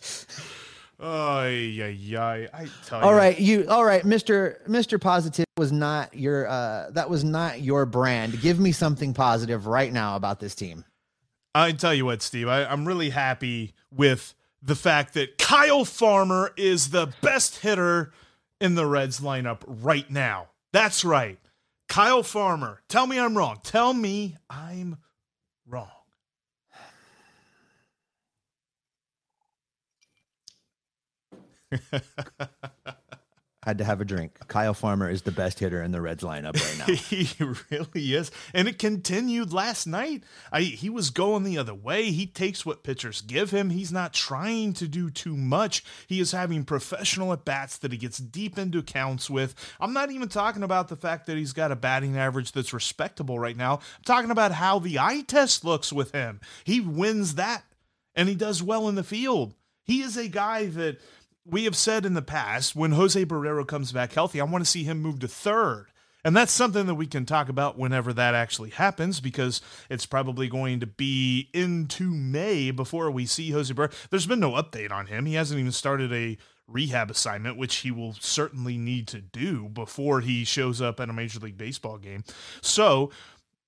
Oh 1.03 1.47
yeah, 1.47 1.87
yeah. 1.87 2.47
I 2.53 2.67
tell 2.85 3.01
all 3.01 3.11
you. 3.11 3.17
right, 3.17 3.39
you 3.39 3.65
all 3.67 3.83
right, 3.83 4.03
Mr. 4.03 4.63
Mr. 4.67 5.01
Positive 5.01 5.45
was 5.57 5.71
not 5.71 6.13
your 6.13 6.47
uh 6.47 6.91
that 6.91 7.09
was 7.09 7.23
not 7.23 7.59
your 7.61 7.87
brand. 7.87 8.39
Give 8.39 8.59
me 8.59 8.71
something 8.71 9.15
positive 9.15 9.65
right 9.65 9.91
now 9.91 10.15
about 10.15 10.39
this 10.39 10.53
team. 10.53 10.85
I 11.55 11.71
tell 11.71 11.93
you 11.93 12.05
what, 12.05 12.21
Steve, 12.21 12.47
I, 12.47 12.65
I'm 12.65 12.87
really 12.87 13.09
happy 13.09 13.73
with 13.91 14.35
the 14.61 14.75
fact 14.75 15.15
that 15.15 15.39
Kyle 15.39 15.85
Farmer 15.85 16.51
is 16.55 16.91
the 16.91 17.11
best 17.21 17.57
hitter 17.59 18.13
in 18.61 18.75
the 18.75 18.85
Reds 18.85 19.19
lineup 19.19 19.63
right 19.65 20.09
now. 20.09 20.49
That's 20.73 21.03
right. 21.03 21.39
Kyle 21.89 22.23
Farmer. 22.23 22.81
Tell 22.87 23.05
me 23.05 23.19
I'm 23.19 23.37
wrong. 23.37 23.59
Tell 23.63 23.93
me 23.93 24.37
I'm 24.49 24.97
wrong. 25.67 25.89
had 33.63 33.77
to 33.77 33.83
have 33.83 34.01
a 34.01 34.05
drink. 34.05 34.39
Kyle 34.47 34.73
Farmer 34.73 35.07
is 35.07 35.21
the 35.21 35.31
best 35.31 35.59
hitter 35.59 35.83
in 35.83 35.91
the 35.91 36.01
Reds 36.01 36.23
lineup 36.23 36.55
right 36.55 36.77
now. 36.79 36.93
he 36.95 37.29
really 37.69 38.15
is. 38.15 38.31
And 38.55 38.67
it 38.67 38.79
continued 38.79 39.53
last 39.53 39.85
night. 39.85 40.23
I, 40.51 40.61
he 40.61 40.89
was 40.89 41.11
going 41.11 41.43
the 41.43 41.59
other 41.59 41.75
way. 41.75 42.11
He 42.11 42.25
takes 42.25 42.65
what 42.65 42.83
pitchers 42.83 43.21
give 43.21 43.51
him. 43.51 43.69
He's 43.69 43.91
not 43.91 44.13
trying 44.13 44.73
to 44.73 44.87
do 44.87 45.11
too 45.11 45.37
much. 45.37 45.83
He 46.07 46.19
is 46.19 46.31
having 46.31 46.65
professional 46.65 47.33
at 47.33 47.45
bats 47.45 47.77
that 47.77 47.91
he 47.91 47.99
gets 47.99 48.17
deep 48.17 48.57
into 48.57 48.81
counts 48.81 49.29
with. 49.29 49.53
I'm 49.79 49.93
not 49.93 50.11
even 50.11 50.27
talking 50.27 50.63
about 50.63 50.87
the 50.87 50.95
fact 50.95 51.27
that 51.27 51.37
he's 51.37 51.53
got 51.53 51.71
a 51.71 51.75
batting 51.75 52.17
average 52.17 52.53
that's 52.53 52.73
respectable 52.73 53.37
right 53.37 53.57
now. 53.57 53.75
I'm 53.75 54.03
talking 54.05 54.31
about 54.31 54.53
how 54.53 54.79
the 54.79 54.97
eye 54.97 55.23
test 55.27 55.63
looks 55.63 55.93
with 55.93 56.13
him. 56.13 56.41
He 56.63 56.81
wins 56.81 57.35
that 57.35 57.63
and 58.15 58.27
he 58.27 58.33
does 58.33 58.63
well 58.63 58.89
in 58.89 58.95
the 58.95 59.03
field. 59.03 59.53
He 59.83 60.01
is 60.01 60.17
a 60.17 60.27
guy 60.27 60.67
that 60.67 60.99
we 61.45 61.65
have 61.65 61.75
said 61.75 62.05
in 62.05 62.13
the 62.13 62.21
past 62.21 62.75
when 62.75 62.91
Jose 62.91 63.25
Barrero 63.25 63.67
comes 63.67 63.91
back 63.91 64.13
healthy, 64.13 64.39
I 64.39 64.45
want 64.45 64.63
to 64.63 64.69
see 64.69 64.83
him 64.83 65.01
move 65.01 65.19
to 65.19 65.27
third. 65.27 65.87
And 66.23 66.35
that's 66.35 66.51
something 66.51 66.85
that 66.85 66.95
we 66.95 67.07
can 67.07 67.25
talk 67.25 67.49
about 67.49 67.79
whenever 67.79 68.13
that 68.13 68.35
actually 68.35 68.69
happens 68.69 69.19
because 69.19 69.59
it's 69.89 70.05
probably 70.05 70.47
going 70.47 70.79
to 70.81 70.85
be 70.85 71.49
into 71.53 72.11
May 72.11 72.69
before 72.69 73.09
we 73.09 73.25
see 73.25 73.49
Jose 73.51 73.73
Barrero. 73.73 73.93
There's 74.09 74.27
been 74.27 74.39
no 74.39 74.51
update 74.51 74.91
on 74.91 75.07
him. 75.07 75.25
He 75.25 75.33
hasn't 75.33 75.59
even 75.59 75.71
started 75.71 76.13
a 76.13 76.37
rehab 76.67 77.09
assignment, 77.09 77.57
which 77.57 77.77
he 77.77 77.91
will 77.91 78.13
certainly 78.19 78.77
need 78.77 79.07
to 79.09 79.21
do 79.21 79.69
before 79.69 80.21
he 80.21 80.43
shows 80.43 80.79
up 80.79 80.99
at 80.99 81.09
a 81.09 81.13
Major 81.13 81.39
League 81.39 81.57
Baseball 81.57 81.97
game. 81.97 82.23
So, 82.61 83.11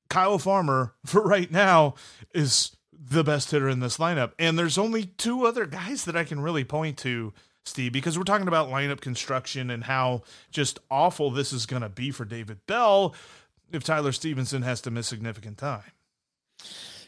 Kyle 0.10 0.38
Farmer, 0.38 0.94
for 1.06 1.24
right 1.24 1.52
now, 1.52 1.96
is 2.36 2.76
the 2.92 3.24
best 3.24 3.52
hitter 3.52 3.68
in 3.68 3.80
this 3.80 3.98
lineup. 3.98 4.34
And 4.38 4.58
there's 4.58 4.78
only 4.78 5.06
two 5.06 5.46
other 5.46 5.66
guys 5.66 6.06
that 6.06 6.16
I 6.16 6.24
can 6.24 6.40
really 6.40 6.64
point 6.64 6.98
to 7.00 7.34
Steve, 7.66 7.94
because 7.94 8.18
we're 8.18 8.24
talking 8.24 8.48
about 8.48 8.70
lineup 8.70 9.02
construction 9.02 9.70
and 9.70 9.86
how 9.86 10.24
just 10.52 10.80
awful 10.92 11.32
this 11.32 11.54
is 11.54 11.66
going 11.66 11.82
to 11.82 11.90
be 11.90 12.12
for 12.12 12.26
David 12.26 12.60
Bell 12.68 13.16
if 13.72 13.84
Tyler 13.84 14.12
Stephenson 14.12 14.62
has 14.64 14.82
to 14.82 14.92
miss 14.92 15.08
significant 15.08 15.58
time. 15.58 15.92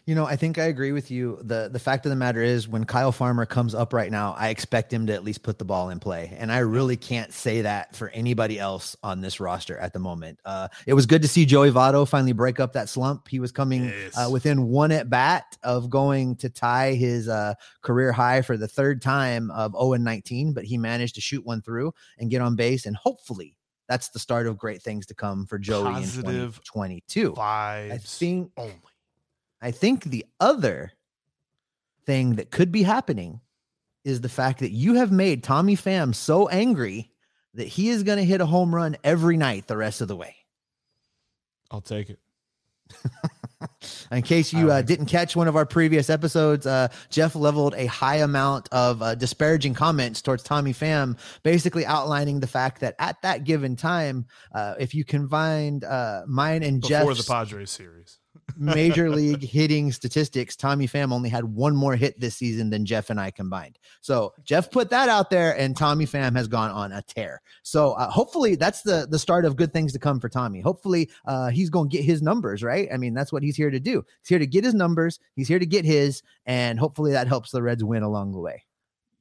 You 0.06 0.14
know, 0.14 0.28
I 0.28 0.36
think 0.36 0.60
I 0.60 0.66
agree 0.66 0.92
with 0.92 1.10
you. 1.10 1.40
The 1.42 1.68
the 1.72 1.80
fact 1.80 2.06
of 2.06 2.12
the 2.12 2.16
matter 2.16 2.44
is 2.44 2.68
when 2.68 2.84
Kyle 2.84 3.12
Farmer 3.12 3.48
comes 3.48 3.74
up 3.74 3.92
right 3.92 4.12
now, 4.12 4.36
I 4.38 4.50
expect 4.50 4.94
him 4.94 5.08
to 5.08 5.14
at 5.14 5.24
least 5.24 5.42
put 5.42 5.58
the 5.58 5.66
ball 5.66 5.90
in 5.90 6.00
play. 6.00 6.36
And 6.38 6.52
I 6.52 6.60
really 6.60 6.96
can't 6.96 7.34
say 7.34 7.62
that 7.62 7.96
for 7.96 8.10
anybody 8.10 8.60
else 8.60 8.96
on 9.02 9.22
this 9.22 9.40
roster 9.40 9.80
at 9.80 9.94
the 9.94 10.00
moment. 10.00 10.40
Uh, 10.46 10.68
it 10.86 10.94
was 10.94 11.08
good 11.08 11.24
to 11.24 11.28
see 11.28 11.44
Joey 11.44 11.72
Votto 11.72 12.08
finally 12.08 12.34
break 12.34 12.60
up 12.60 12.74
that 12.74 12.88
slump. 12.88 13.28
He 13.28 13.40
was 13.40 13.52
coming 13.52 13.88
uh, 13.88 13.94
yes. 13.96 14.18
uh, 14.18 14.30
within 14.30 14.68
one 14.68 14.92
at 14.92 15.10
bat 15.10 15.58
of 15.64 15.90
going 15.90 16.36
to 16.38 16.50
tie 16.50 16.94
his 16.94 17.28
uh, 17.28 17.56
career 17.82 18.12
high 18.12 18.44
for 18.44 18.58
the 18.58 18.68
third 18.68 19.02
time 19.02 19.50
of 19.50 19.72
0 19.72 19.94
and 19.94 20.04
19, 20.04 20.54
but 20.54 20.66
he 20.66 20.78
managed 20.78 21.16
to 21.16 21.22
shoot 21.22 21.44
one 21.44 21.64
through 21.64 21.92
and 22.20 22.30
get 22.30 22.42
on 22.42 22.56
base 22.56 22.86
and 22.86 22.96
hopefully 22.96 23.58
that's 23.88 24.10
the 24.10 24.20
start 24.20 24.48
of 24.48 24.58
great 24.58 24.82
things 24.82 25.06
to 25.08 25.14
come 25.14 25.46
for 25.46 25.60
Joey 25.60 25.92
Positive 25.94 26.26
in 26.26 26.52
2022. 26.64 27.36
I 27.38 27.98
think 27.98 28.52
only 28.58 28.74
I 29.62 29.72
think 29.72 30.04
the 30.04 30.26
other 30.40 30.92
thing 32.06 32.36
that 32.36 32.52
could 32.52 32.72
be 32.72 32.84
happening 32.84 33.42
is 34.04 34.22
the 34.22 34.30
fact 34.30 34.60
that 34.60 34.72
you 34.72 34.96
have 34.96 35.12
made 35.12 35.44
Tommy 35.44 35.76
Pham 35.76 36.14
so 36.14 36.48
angry 36.50 37.12
that 37.56 37.68
he 37.68 37.90
is 37.90 38.04
going 38.04 38.18
to 38.18 38.24
hit 38.24 38.42
a 38.42 38.46
home 38.46 38.74
run 38.74 38.96
every 39.04 39.38
night 39.38 39.68
the 39.68 39.78
rest 39.78 40.02
of 40.02 40.08
the 40.08 40.16
way. 40.16 40.36
I'll 41.72 41.82
take 41.82 42.10
it. 42.10 42.20
In 44.12 44.22
case 44.22 44.54
you 44.54 44.72
uh, 44.72 44.82
didn't 44.82 45.08
catch 45.08 45.36
one 45.36 45.48
of 45.48 45.56
our 45.56 45.66
previous 45.66 46.10
episodes, 46.10 46.68
uh, 46.68 46.90
Jeff 47.10 47.36
leveled 47.36 47.74
a 47.76 47.88
high 47.88 48.18
amount 48.18 48.70
of 48.72 49.02
uh, 49.02 49.16
disparaging 49.16 49.74
comments 49.74 50.22
towards 50.22 50.44
Tommy 50.44 50.74
Pham, 50.74 51.18
basically 51.42 51.86
outlining 51.86 52.40
the 52.40 52.48
fact 52.48 52.82
that 52.82 52.96
at 53.00 53.22
that 53.24 53.44
given 53.44 53.76
time, 53.76 54.26
uh, 54.54 54.76
if 54.80 54.94
you 54.94 55.04
combined 55.04 55.84
uh, 55.84 56.24
mine 56.28 56.62
and 56.62 56.84
Jeff 56.84 57.02
before 57.02 57.16
the 57.16 57.24
Padres 57.24 57.72
series, 57.72 58.20
major 58.58 59.10
league 59.16 59.44
hitting 59.44 59.92
statistics, 59.92 60.56
Tommy 60.56 60.88
Pham 60.88 61.12
only 61.12 61.30
had 61.30 61.44
one 61.44 61.76
more 61.76 61.96
hit 61.96 62.20
this 62.20 62.36
season 62.36 62.70
than 62.70 62.86
Jeff 62.86 63.10
and 63.10 63.20
I 63.20 63.32
combined. 63.32 63.80
So 64.02 64.34
Jeff 64.44 64.72
put 64.72 64.90
that 64.90 65.10
out 65.10 65.30
there, 65.30 65.58
and 65.58 65.76
Tommy 65.76 66.06
Pham 66.06 66.36
has 66.36 66.48
gone 66.48 66.72
on 66.72 66.92
a 66.92 67.02
tear. 67.02 67.42
So 67.64 67.92
uh, 67.94 68.10
hopefully 68.10 68.56
that's 68.56 68.82
the 68.82 69.08
the 69.10 69.20
start 69.20 69.46
of 69.46 69.56
good 69.56 69.74
things 69.74 69.94
to 69.94 70.00
come 70.00 70.20
for 70.20 70.30
Tommy. 70.30 70.62
Hopefully 70.62 71.10
uh, 71.26 71.50
he's 71.50 71.70
going 71.70 71.90
to 71.90 71.98
get 71.98 72.06
his 72.06 72.22
numbers 72.22 72.64
right. 72.64 72.88
I 72.94 72.98
mean 72.98 73.14
that's 73.14 73.32
what 73.32 73.44
he's 73.44 73.56
here 73.56 73.70
to 73.70 73.80
do. 73.80 74.04
He's 74.22 74.30
here 74.30 74.40
to 74.40 74.48
get 74.48 74.64
his 74.64 74.74
numbers. 74.74 75.20
He's 75.36 75.48
here 75.48 75.60
to 75.60 75.66
get 75.66 75.86
his, 75.86 76.22
and 76.46 76.80
hopefully 76.80 77.12
that 77.12 77.28
helps 77.28 77.52
the 77.52 77.62
Reds 77.62 77.84
win 77.84 78.04
along 78.04 78.32
the 78.32 78.40
way. 78.40 78.64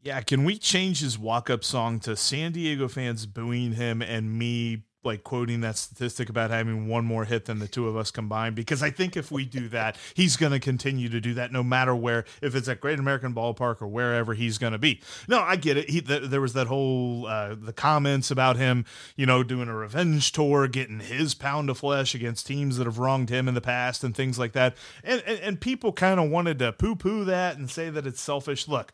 Yeah, 0.05 0.21
can 0.21 0.45
we 0.45 0.59
change 0.59 1.00
his 1.00 1.19
walk 1.19 1.49
up 1.49 1.64
song 1.64 1.99
to 2.00 2.14
San 2.14 2.53
Diego 2.53 2.88
fans 2.88 3.25
booing 3.25 3.73
him 3.73 4.03
and 4.03 4.38
me 4.38 4.83
like 5.05 5.25
quoting 5.25 5.61
that 5.61 5.77
statistic 5.77 6.29
about 6.29 6.51
having 6.51 6.89
one 6.89 7.05
more 7.05 7.25
hit 7.25 7.45
than 7.47 7.59
the 7.59 7.69
two 7.69 7.89
of 7.89 7.97
us 7.97 8.11
combined 8.11 8.55
because 8.55 8.83
I 8.83 8.91
think 8.91 9.17
if 9.17 9.31
we 9.31 9.45
do 9.45 9.69
that, 9.69 9.97
he's 10.15 10.37
going 10.37 10.53
to 10.53 10.61
continue 10.61 11.09
to 11.09 11.21
do 11.21 11.35
that 11.35 11.53
no 11.53 11.63
matter 11.63 11.95
where, 11.95 12.25
if 12.43 12.55
it's 12.55 12.69
at 12.69 12.81
Great 12.81 12.99
American 12.99 13.35
Ballpark 13.35 13.81
or 13.83 13.87
wherever 13.87 14.35
he's 14.35 14.59
going 14.59 14.73
to 14.73 14.79
be. 14.79 15.01
No, 15.29 15.41
I 15.41 15.57
get 15.57 15.77
it. 15.77 15.91
He, 15.91 16.01
th- 16.01 16.31
there 16.31 16.41
was 16.41 16.53
that 16.55 16.67
whole 16.67 17.27
uh, 17.27 17.55
the 17.55 17.73
comments 17.73 18.31
about 18.31 18.57
him, 18.57 18.85
you 19.17 19.27
know, 19.27 19.43
doing 19.43 19.69
a 19.69 19.75
revenge 19.75 20.33
tour, 20.33 20.69
getting 20.69 21.01
his 21.01 21.35
pound 21.35 21.71
of 21.71 21.79
flesh 21.79 22.15
against 22.15 22.47
teams 22.47 22.77
that 22.77 22.87
have 22.87 22.99
wronged 22.99 23.31
him 23.31 23.49
in 23.49 23.55
the 23.55 23.61
past 23.61 24.05
and 24.05 24.15
things 24.15 24.39
like 24.39 24.53
that, 24.53 24.77
and 25.03 25.23
and, 25.27 25.39
and 25.41 25.61
people 25.61 25.93
kind 25.93 26.21
of 26.21 26.31
wanted 26.31 26.59
to 26.59 26.73
poo 26.73 26.97
poo 26.97 27.25
that 27.25 27.57
and 27.57 27.71
say 27.71 27.91
that 27.91 28.07
it's 28.07 28.21
selfish. 28.21 28.69
Look, 28.69 28.93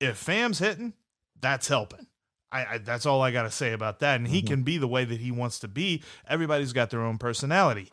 if 0.00 0.16
Pham's 0.16 0.58
hitting, 0.58 0.94
that's 1.40 1.68
helping 1.68 2.06
I, 2.52 2.66
I, 2.66 2.78
that's 2.78 3.06
all 3.06 3.22
I 3.22 3.30
got 3.30 3.42
to 3.44 3.50
say 3.50 3.72
about 3.72 4.00
that. 4.00 4.16
And 4.16 4.28
he 4.28 4.38
mm-hmm. 4.38 4.46
can 4.46 4.62
be 4.62 4.78
the 4.78 4.88
way 4.88 5.04
that 5.04 5.20
he 5.20 5.30
wants 5.30 5.60
to 5.60 5.68
be. 5.68 6.02
Everybody's 6.28 6.72
got 6.72 6.90
their 6.90 7.02
own 7.02 7.18
personality. 7.18 7.90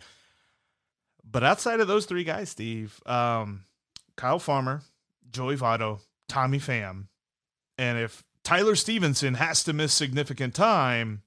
But 1.30 1.44
outside 1.44 1.80
of 1.80 1.88
those 1.88 2.06
three 2.06 2.24
guys, 2.24 2.50
Steve, 2.50 3.02
um, 3.06 3.66
Kyle 4.16 4.40
Farmer, 4.40 4.82
Joey 5.30 5.58
Votto, 5.58 6.00
Tommy 6.30 6.60
Pham, 6.60 7.08
and 7.78 7.98
if 7.98 8.24
Tyler 8.44 8.76
Stephenson 8.76 9.36
has 9.36 9.64
to 9.66 9.74
miss 9.74 9.94
significant 9.94 10.56
time, 10.56 11.22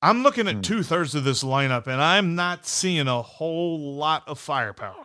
I'm 0.00 0.22
looking 0.22 0.48
at 0.48 0.56
mm. 0.56 0.62
two 0.62 0.82
thirds 0.82 1.14
of 1.14 1.24
this 1.24 1.44
lineup, 1.44 1.86
and 1.86 2.00
I'm 2.00 2.34
not 2.34 2.66
seeing 2.66 3.06
a 3.06 3.22
whole 3.22 3.94
lot 3.94 4.22
of 4.26 4.38
firepower. 4.38 5.03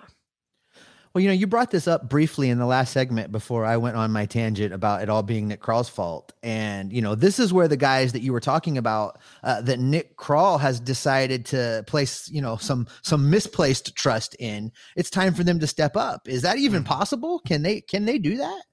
Well, 1.13 1.23
you 1.23 1.27
know, 1.27 1.33
you 1.33 1.47
brought 1.47 1.71
this 1.71 1.87
up 1.87 2.07
briefly 2.07 2.51
in 2.51 2.59
the 2.59 2.67
last 2.67 2.93
segment 2.93 3.31
before 3.31 3.65
I 3.65 3.77
went 3.77 3.95
on 3.95 4.11
my 4.11 4.27
tangent 4.27 4.73
about 4.73 5.01
it 5.01 5.09
all 5.09 5.23
being 5.23 5.47
Nick 5.47 5.59
Krall's 5.59 5.89
fault. 5.89 6.33
And, 6.43 6.93
you 6.93 7.01
know, 7.01 7.15
this 7.15 7.39
is 7.39 7.51
where 7.51 7.67
the 7.67 7.77
guys 7.77 8.13
that 8.13 8.21
you 8.21 8.31
were 8.31 8.39
talking 8.39 8.77
about 8.77 9.19
uh, 9.43 9.61
that 9.61 9.79
Nick 9.79 10.17
Krall 10.17 10.59
has 10.59 10.79
decided 10.79 11.47
to 11.47 11.83
place, 11.87 12.29
you 12.29 12.41
know, 12.41 12.57
some 12.57 12.87
some 13.01 13.29
misplaced 13.31 13.95
trust 13.95 14.35
in. 14.39 14.71
It's 14.95 15.09
time 15.09 15.33
for 15.33 15.43
them 15.43 15.59
to 15.59 15.67
step 15.67 15.97
up. 15.97 16.27
Is 16.27 16.43
that 16.43 16.59
even 16.59 16.83
mm-hmm. 16.83 16.93
possible? 16.93 17.39
Can 17.39 17.63
they 17.63 17.81
can 17.81 18.05
they 18.05 18.19
do 18.19 18.37
that? 18.37 18.63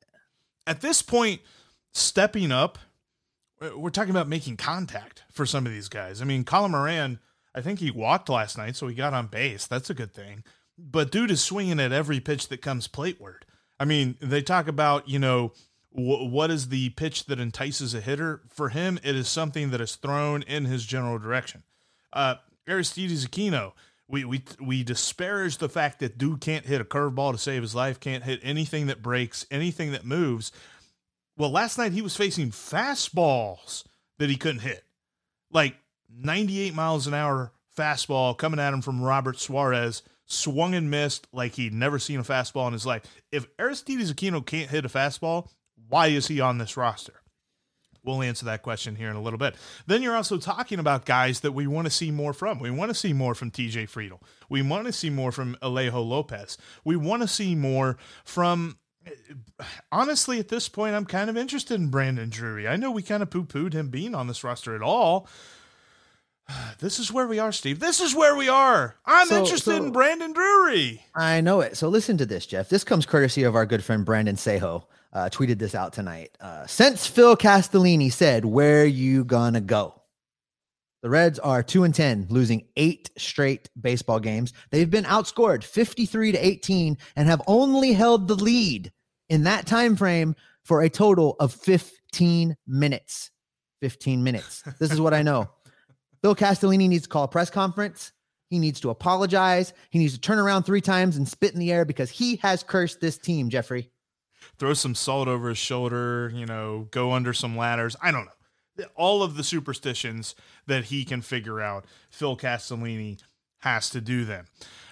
At 0.66 0.82
this 0.82 1.00
point, 1.00 1.40
stepping 1.94 2.52
up, 2.52 2.78
we're 3.74 3.88
talking 3.88 4.10
about 4.10 4.28
making 4.28 4.58
contact 4.58 5.24
for 5.32 5.46
some 5.46 5.64
of 5.64 5.72
these 5.72 5.88
guys. 5.88 6.20
I 6.20 6.26
mean, 6.26 6.44
Colin 6.44 6.72
Moran, 6.72 7.18
I 7.54 7.62
think 7.62 7.78
he 7.78 7.90
walked 7.90 8.28
last 8.28 8.58
night, 8.58 8.76
so 8.76 8.88
he 8.88 8.94
got 8.94 9.14
on 9.14 9.28
base. 9.28 9.66
That's 9.66 9.88
a 9.88 9.94
good 9.94 10.12
thing 10.12 10.44
but 10.78 11.10
dude 11.10 11.30
is 11.30 11.42
swinging 11.42 11.80
at 11.80 11.92
every 11.92 12.20
pitch 12.20 12.48
that 12.48 12.62
comes 12.62 12.88
plateward. 12.88 13.44
I 13.78 13.84
mean, 13.84 14.16
they 14.20 14.42
talk 14.42 14.68
about, 14.68 15.08
you 15.08 15.18
know, 15.18 15.52
what 15.90 16.50
is 16.50 16.68
the 16.68 16.90
pitch 16.90 17.24
that 17.26 17.40
entices 17.40 17.94
a 17.94 18.00
hitter? 18.00 18.42
For 18.50 18.68
him, 18.68 18.98
it 19.02 19.16
is 19.16 19.28
something 19.28 19.70
that 19.70 19.80
is 19.80 19.96
thrown 19.96 20.42
in 20.42 20.66
his 20.66 20.84
general 20.84 21.18
direction. 21.18 21.62
Uh, 22.12 22.36
Aristides 22.68 23.26
Aquino, 23.26 23.72
we, 24.08 24.24
we, 24.24 24.42
we 24.60 24.84
disparage 24.84 25.56
the 25.56 25.68
fact 25.68 26.00
that 26.00 26.18
dude 26.18 26.40
can't 26.40 26.66
hit 26.66 26.80
a 26.80 26.84
curveball 26.84 27.32
to 27.32 27.38
save 27.38 27.62
his 27.62 27.74
life, 27.74 27.98
can't 27.98 28.24
hit 28.24 28.40
anything 28.42 28.86
that 28.86 29.02
breaks, 29.02 29.46
anything 29.50 29.92
that 29.92 30.04
moves. 30.04 30.52
Well, 31.36 31.50
last 31.50 31.78
night 31.78 31.92
he 31.92 32.02
was 32.02 32.16
facing 32.16 32.50
fastballs 32.50 33.84
that 34.18 34.30
he 34.30 34.36
couldn't 34.36 34.60
hit. 34.60 34.84
Like 35.50 35.76
98 36.14 36.74
miles 36.74 37.06
an 37.06 37.14
hour 37.14 37.52
fastball 37.76 38.36
coming 38.36 38.60
at 38.60 38.72
him 38.72 38.82
from 38.82 39.02
Robert 39.02 39.38
Suarez 39.38 40.02
swung 40.26 40.74
and 40.74 40.90
missed 40.90 41.26
like 41.32 41.54
he'd 41.54 41.72
never 41.72 41.98
seen 41.98 42.20
a 42.20 42.24
fastball 42.24 42.66
in 42.66 42.72
his 42.72 42.86
life. 42.86 43.02
If 43.32 43.46
Aristides 43.58 44.12
Aquino 44.12 44.44
can't 44.44 44.70
hit 44.70 44.84
a 44.84 44.88
fastball, 44.88 45.48
why 45.88 46.08
is 46.08 46.28
he 46.28 46.40
on 46.40 46.58
this 46.58 46.76
roster? 46.76 47.22
We'll 48.02 48.22
answer 48.22 48.44
that 48.44 48.62
question 48.62 48.94
here 48.94 49.10
in 49.10 49.16
a 49.16 49.22
little 49.22 49.38
bit. 49.38 49.56
Then 49.86 50.00
you're 50.00 50.16
also 50.16 50.38
talking 50.38 50.78
about 50.78 51.06
guys 51.06 51.40
that 51.40 51.52
we 51.52 51.66
want 51.66 51.86
to 51.86 51.90
see 51.90 52.12
more 52.12 52.32
from. 52.32 52.60
We 52.60 52.70
want 52.70 52.90
to 52.90 52.94
see 52.94 53.12
more 53.12 53.34
from 53.34 53.50
TJ 53.50 53.90
Friedl. 53.90 54.20
We 54.48 54.62
want 54.62 54.86
to 54.86 54.92
see 54.92 55.10
more 55.10 55.32
from 55.32 55.56
Alejo 55.60 56.06
Lopez. 56.06 56.56
We 56.84 56.94
want 56.94 57.22
to 57.22 57.28
see 57.28 57.56
more 57.56 57.96
from 58.24 58.78
honestly, 59.92 60.38
at 60.38 60.48
this 60.48 60.68
point, 60.68 60.94
I'm 60.94 61.04
kind 61.04 61.30
of 61.30 61.36
interested 61.36 61.74
in 61.74 61.88
Brandon 61.88 62.30
Drury. 62.30 62.66
I 62.66 62.76
know 62.76 62.90
we 62.90 63.02
kind 63.02 63.22
of 63.22 63.30
poo 63.30 63.44
pooed 63.44 63.72
him 63.72 63.88
being 63.88 64.14
on 64.14 64.26
this 64.26 64.44
roster 64.44 64.74
at 64.74 64.82
all, 64.82 65.28
This 66.78 66.98
is 66.98 67.10
where 67.10 67.26
we 67.26 67.38
are, 67.38 67.52
Steve. 67.52 67.80
This 67.80 68.00
is 68.00 68.14
where 68.14 68.36
we 68.36 68.50
are. 68.50 68.96
I'm 69.06 69.28
so, 69.28 69.38
interested 69.38 69.70
so, 69.70 69.76
in 69.76 69.92
Brandon 69.92 70.32
Drury. 70.32 71.02
I 71.14 71.40
know 71.40 71.60
it. 71.60 71.76
So 71.76 71.88
listen 71.88 72.18
to 72.18 72.26
this, 72.26 72.46
Jeff. 72.46 72.68
This 72.68 72.84
comes 72.84 73.06
courtesy 73.06 73.44
of 73.44 73.54
our 73.54 73.64
good 73.64 73.82
friend 73.82 74.04
Brandon 74.04 74.36
Sejo. 74.36 74.84
Uh, 75.12 75.30
tweeted 75.30 75.58
this 75.58 75.74
out 75.74 75.94
tonight. 75.94 76.36
Uh, 76.38 76.66
since 76.66 77.06
Phil 77.06 77.34
Castellini 77.36 78.12
said, 78.12 78.44
"Where 78.44 78.84
you 78.84 79.24
gonna 79.24 79.62
go?" 79.62 80.02
The 81.02 81.08
Reds 81.08 81.38
are 81.38 81.62
two 81.62 81.84
and 81.84 81.94
ten, 81.94 82.26
losing 82.28 82.66
eight 82.76 83.10
straight 83.16 83.70
baseball 83.80 84.20
games. 84.20 84.52
They've 84.70 84.90
been 84.90 85.04
outscored 85.04 85.64
53 85.64 86.32
to 86.32 86.46
18 86.46 86.98
and 87.14 87.28
have 87.28 87.40
only 87.46 87.92
held 87.94 88.28
the 88.28 88.34
lead 88.34 88.92
in 89.28 89.44
that 89.44 89.66
time 89.66 89.96
frame 89.96 90.34
for 90.64 90.82
a 90.82 90.90
total 90.90 91.36
of 91.38 91.52
15 91.54 92.56
minutes. 92.66 93.30
15 93.80 94.24
minutes. 94.24 94.62
This 94.78 94.90
is 94.90 95.00
what 95.00 95.14
I 95.14 95.22
know. 95.22 95.48
Bill 96.26 96.34
Castellini 96.34 96.88
needs 96.88 97.04
to 97.04 97.08
call 97.08 97.22
a 97.22 97.28
press 97.28 97.50
conference. 97.50 98.10
He 98.50 98.58
needs 98.58 98.80
to 98.80 98.90
apologize. 98.90 99.72
He 99.90 100.00
needs 100.00 100.14
to 100.14 100.20
turn 100.20 100.40
around 100.40 100.64
three 100.64 100.80
times 100.80 101.16
and 101.16 101.28
spit 101.28 101.52
in 101.52 101.60
the 101.60 101.70
air 101.70 101.84
because 101.84 102.10
he 102.10 102.34
has 102.42 102.64
cursed 102.64 103.00
this 103.00 103.16
team, 103.16 103.48
Jeffrey. 103.48 103.92
Throw 104.58 104.74
some 104.74 104.96
salt 104.96 105.28
over 105.28 105.50
his 105.50 105.58
shoulder, 105.58 106.32
you 106.34 106.44
know, 106.44 106.88
go 106.90 107.12
under 107.12 107.32
some 107.32 107.56
ladders. 107.56 107.94
I 108.02 108.10
don't 108.10 108.24
know. 108.24 108.86
All 108.96 109.22
of 109.22 109.36
the 109.36 109.44
superstitions 109.44 110.34
that 110.66 110.86
he 110.86 111.04
can 111.04 111.22
figure 111.22 111.60
out, 111.60 111.84
Phil 112.10 112.36
Castellini 112.36 113.22
has 113.58 113.88
to 113.90 114.00
do 114.00 114.24
them. 114.24 114.46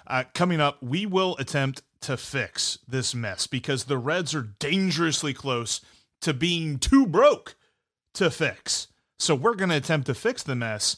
Uh, 0.06 0.22
coming 0.34 0.60
up, 0.60 0.80
we 0.80 1.04
will 1.04 1.34
attempt 1.40 1.82
to 2.02 2.16
fix 2.16 2.78
this 2.86 3.12
mess 3.12 3.48
because 3.48 3.86
the 3.86 3.98
Reds 3.98 4.36
are 4.36 4.50
dangerously 4.60 5.34
close 5.34 5.80
to 6.20 6.32
being 6.32 6.78
too 6.78 7.08
broke 7.08 7.56
to 8.12 8.30
fix. 8.30 8.86
So 9.18 9.34
we're 9.34 9.54
going 9.54 9.70
to 9.70 9.76
attempt 9.76 10.06
to 10.06 10.14
fix 10.14 10.42
the 10.44 10.54
mess 10.54 10.96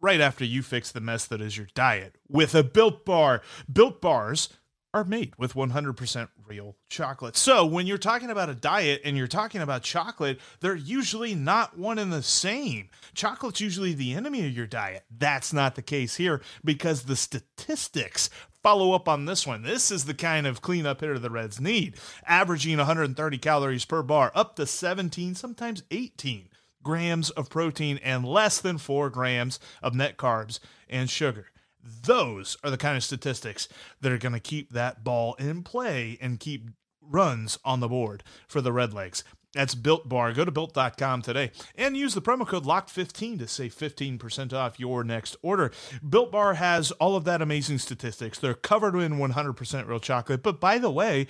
right 0.00 0.20
after 0.20 0.44
you 0.44 0.62
fix 0.62 0.90
the 0.90 1.00
mess 1.00 1.26
that 1.26 1.40
is 1.40 1.56
your 1.56 1.68
diet 1.74 2.16
with 2.28 2.54
a 2.54 2.62
built 2.62 3.04
bar. 3.04 3.42
Built 3.70 4.00
bars 4.00 4.48
are 4.92 5.04
made 5.04 5.32
with 5.38 5.54
100% 5.54 6.28
real 6.46 6.76
chocolate. 6.88 7.36
So, 7.36 7.64
when 7.64 7.86
you're 7.86 7.98
talking 7.98 8.30
about 8.30 8.48
a 8.48 8.54
diet 8.54 9.02
and 9.04 9.16
you're 9.16 9.28
talking 9.28 9.60
about 9.60 9.82
chocolate, 9.82 10.40
they're 10.60 10.74
usually 10.74 11.34
not 11.34 11.78
one 11.78 11.98
and 11.98 12.12
the 12.12 12.22
same. 12.22 12.90
Chocolate's 13.14 13.60
usually 13.60 13.92
the 13.92 14.14
enemy 14.14 14.44
of 14.46 14.52
your 14.52 14.66
diet. 14.66 15.04
That's 15.16 15.52
not 15.52 15.76
the 15.76 15.82
case 15.82 16.16
here 16.16 16.42
because 16.64 17.04
the 17.04 17.14
statistics 17.16 18.30
follow 18.62 18.92
up 18.92 19.08
on 19.08 19.26
this 19.26 19.46
one. 19.46 19.62
This 19.62 19.90
is 19.90 20.06
the 20.06 20.14
kind 20.14 20.46
of 20.46 20.60
cleanup 20.60 21.00
hitter 21.00 21.18
the 21.18 21.30
Reds 21.30 21.60
need, 21.60 21.96
averaging 22.26 22.76
130 22.76 23.38
calories 23.38 23.84
per 23.84 24.02
bar, 24.02 24.32
up 24.34 24.56
to 24.56 24.66
17, 24.66 25.36
sometimes 25.36 25.84
18 25.90 26.49
grams 26.82 27.30
of 27.30 27.50
protein 27.50 27.98
and 28.02 28.24
less 28.24 28.60
than 28.60 28.78
four 28.78 29.10
grams 29.10 29.58
of 29.82 29.94
net 29.94 30.16
carbs 30.16 30.58
and 30.88 31.10
sugar. 31.10 31.46
Those 31.82 32.56
are 32.62 32.70
the 32.70 32.76
kind 32.76 32.96
of 32.96 33.04
statistics 33.04 33.68
that 34.00 34.12
are 34.12 34.18
going 34.18 34.34
to 34.34 34.40
keep 34.40 34.72
that 34.72 35.02
ball 35.02 35.34
in 35.34 35.62
play 35.62 36.18
and 36.20 36.40
keep 36.40 36.70
runs 37.00 37.58
on 37.64 37.80
the 37.80 37.88
board 37.88 38.22
for 38.46 38.60
the 38.60 38.70
Redlegs. 38.70 39.22
That's 39.52 39.74
Built 39.74 40.08
Bar. 40.08 40.32
Go 40.32 40.44
to 40.44 40.52
built.com 40.52 41.22
today 41.22 41.50
and 41.74 41.96
use 41.96 42.14
the 42.14 42.22
promo 42.22 42.46
code 42.46 42.64
LOCKED15 42.64 43.40
to 43.40 43.48
save 43.48 43.74
15% 43.74 44.52
off 44.52 44.78
your 44.78 45.02
next 45.02 45.36
order. 45.42 45.72
Built 46.08 46.30
Bar 46.30 46.54
has 46.54 46.92
all 46.92 47.16
of 47.16 47.24
that 47.24 47.42
amazing 47.42 47.78
statistics. 47.78 48.38
They're 48.38 48.54
covered 48.54 48.94
in 48.94 49.18
100% 49.18 49.88
real 49.88 49.98
chocolate. 49.98 50.44
But 50.44 50.60
by 50.60 50.78
the 50.78 50.90
way, 50.90 51.26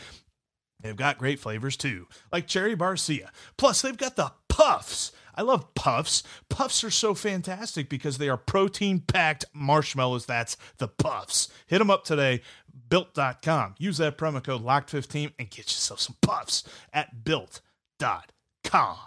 they've 0.82 0.96
got 0.96 1.16
great 1.16 1.40
flavors 1.40 1.78
too, 1.78 2.08
like 2.30 2.46
Cherry 2.46 2.76
Barcia. 2.76 3.30
Plus, 3.56 3.80
they've 3.80 3.96
got 3.96 4.16
the 4.16 4.32
puffs 4.48 5.12
I 5.40 5.42
love 5.42 5.74
puffs. 5.74 6.22
Puffs 6.50 6.84
are 6.84 6.90
so 6.90 7.14
fantastic 7.14 7.88
because 7.88 8.18
they 8.18 8.28
are 8.28 8.36
protein 8.36 9.00
packed 9.00 9.46
marshmallows. 9.54 10.26
That's 10.26 10.58
the 10.76 10.86
puffs. 10.86 11.48
Hit 11.66 11.78
them 11.78 11.90
up 11.90 12.04
today, 12.04 12.42
built.com. 12.90 13.74
Use 13.78 13.96
that 13.96 14.18
promo 14.18 14.44
code 14.44 14.62
LOCKED15 14.62 15.32
and 15.38 15.48
get 15.48 15.64
yourself 15.64 15.98
some 15.98 16.16
puffs 16.20 16.62
at 16.92 17.24
built.com. 17.24 18.98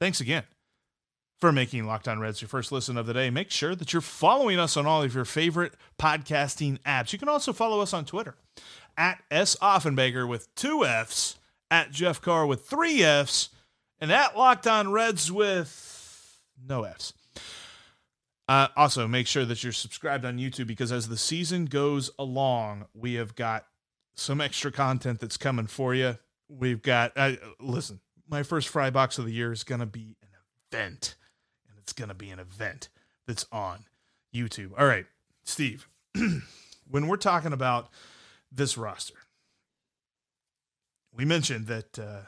Thanks 0.00 0.20
again 0.20 0.42
for 1.40 1.52
making 1.52 1.86
Locked 1.86 2.08
On 2.08 2.18
Reds 2.18 2.42
your 2.42 2.48
first 2.48 2.72
listen 2.72 2.98
of 2.98 3.06
the 3.06 3.14
day. 3.14 3.30
Make 3.30 3.52
sure 3.52 3.76
that 3.76 3.92
you're 3.92 4.02
following 4.02 4.58
us 4.58 4.76
on 4.76 4.86
all 4.86 5.04
of 5.04 5.14
your 5.14 5.24
favorite 5.24 5.74
podcasting 6.00 6.80
apps. 6.80 7.12
You 7.12 7.20
can 7.20 7.28
also 7.28 7.52
follow 7.52 7.78
us 7.78 7.94
on 7.94 8.06
Twitter 8.06 8.34
at 8.96 9.22
S. 9.30 9.54
Offenbaker 9.62 10.26
with 10.26 10.52
two 10.56 10.84
F's, 10.84 11.38
at 11.70 11.92
Jeff 11.92 12.20
Carr 12.20 12.44
with 12.44 12.66
three 12.66 13.04
F's 13.04 13.50
and 14.02 14.10
at 14.10 14.36
Locked 14.36 14.66
On 14.66 14.90
Reds 14.90 15.30
with 15.30 16.40
no 16.68 16.82
F's. 16.82 17.14
Uh, 18.48 18.66
also, 18.76 19.06
make 19.06 19.28
sure 19.28 19.44
that 19.44 19.62
you're 19.62 19.72
subscribed 19.72 20.24
on 20.24 20.38
YouTube 20.38 20.66
because 20.66 20.90
as 20.90 21.08
the 21.08 21.16
season 21.16 21.66
goes 21.66 22.10
along, 22.18 22.86
we 22.92 23.14
have 23.14 23.36
got 23.36 23.64
some 24.16 24.40
extra 24.40 24.72
content 24.72 25.20
that's 25.20 25.36
coming 25.36 25.68
for 25.68 25.94
you. 25.94 26.18
We've 26.48 26.82
got, 26.82 27.12
uh, 27.14 27.34
listen, 27.60 28.00
my 28.28 28.42
first 28.42 28.68
fry 28.68 28.90
box 28.90 29.18
of 29.18 29.24
the 29.24 29.32
year 29.32 29.52
is 29.52 29.62
going 29.62 29.80
to 29.80 29.86
be 29.86 30.16
an 30.20 30.30
event, 30.72 31.14
and 31.68 31.78
it's 31.78 31.92
going 31.92 32.08
to 32.08 32.14
be 32.14 32.30
an 32.30 32.40
event 32.40 32.88
that's 33.28 33.46
on 33.52 33.84
YouTube. 34.34 34.72
All 34.76 34.86
right, 34.86 35.06
Steve, 35.44 35.88
when 36.90 37.06
we're 37.06 37.16
talking 37.16 37.52
about 37.52 37.88
this 38.50 38.76
roster, 38.76 39.14
we 41.14 41.24
mentioned 41.24 41.68
that. 41.68 41.96
Uh, 41.96 42.22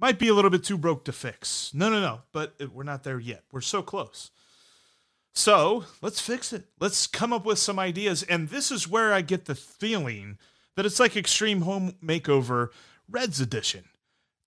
might 0.00 0.18
be 0.18 0.28
a 0.28 0.34
little 0.34 0.50
bit 0.50 0.64
too 0.64 0.78
broke 0.78 1.04
to 1.04 1.12
fix. 1.12 1.72
No, 1.74 1.88
no, 1.90 2.00
no, 2.00 2.20
but 2.32 2.54
we're 2.72 2.84
not 2.84 3.04
there 3.04 3.18
yet. 3.18 3.44
We're 3.52 3.60
so 3.60 3.82
close. 3.82 4.30
So 5.34 5.84
let's 6.02 6.20
fix 6.20 6.52
it. 6.52 6.64
Let's 6.80 7.06
come 7.06 7.32
up 7.32 7.44
with 7.44 7.58
some 7.58 7.78
ideas. 7.78 8.22
And 8.24 8.48
this 8.48 8.70
is 8.70 8.88
where 8.88 9.12
I 9.12 9.20
get 9.20 9.44
the 9.44 9.54
feeling 9.54 10.38
that 10.76 10.86
it's 10.86 11.00
like 11.00 11.16
Extreme 11.16 11.62
Home 11.62 11.94
Makeover 12.04 12.68
Reds 13.08 13.40
Edition. 13.40 13.84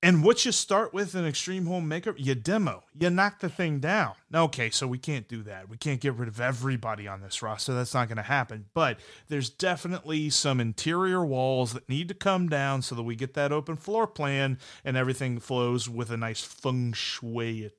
And 0.03 0.23
what 0.23 0.45
you 0.45 0.51
start 0.51 0.95
with 0.95 1.13
in 1.13 1.27
Extreme 1.27 1.67
Home 1.67 1.87
Makeover, 1.87 2.15
you 2.17 2.33
demo, 2.33 2.83
you 2.99 3.11
knock 3.11 3.39
the 3.39 3.49
thing 3.49 3.79
down. 3.79 4.13
Okay, 4.33 4.71
so 4.71 4.87
we 4.87 4.97
can't 4.97 5.27
do 5.27 5.43
that. 5.43 5.69
We 5.69 5.77
can't 5.77 6.01
get 6.01 6.15
rid 6.15 6.27
of 6.27 6.41
everybody 6.41 7.07
on 7.07 7.21
this 7.21 7.43
roster. 7.43 7.75
That's 7.75 7.93
not 7.93 8.07
going 8.07 8.17
to 8.17 8.23
happen. 8.23 8.65
But 8.73 8.99
there's 9.27 9.51
definitely 9.51 10.31
some 10.31 10.59
interior 10.59 11.23
walls 11.23 11.73
that 11.73 11.87
need 11.87 12.07
to 12.07 12.15
come 12.15 12.49
down 12.49 12.81
so 12.81 12.95
that 12.95 13.03
we 13.03 13.15
get 13.15 13.35
that 13.35 13.51
open 13.51 13.75
floor 13.75 14.07
plan 14.07 14.57
and 14.83 14.97
everything 14.97 15.39
flows 15.39 15.87
with 15.87 16.09
a 16.09 16.17
nice 16.17 16.41
feng 16.41 16.93
shui. 16.93 17.69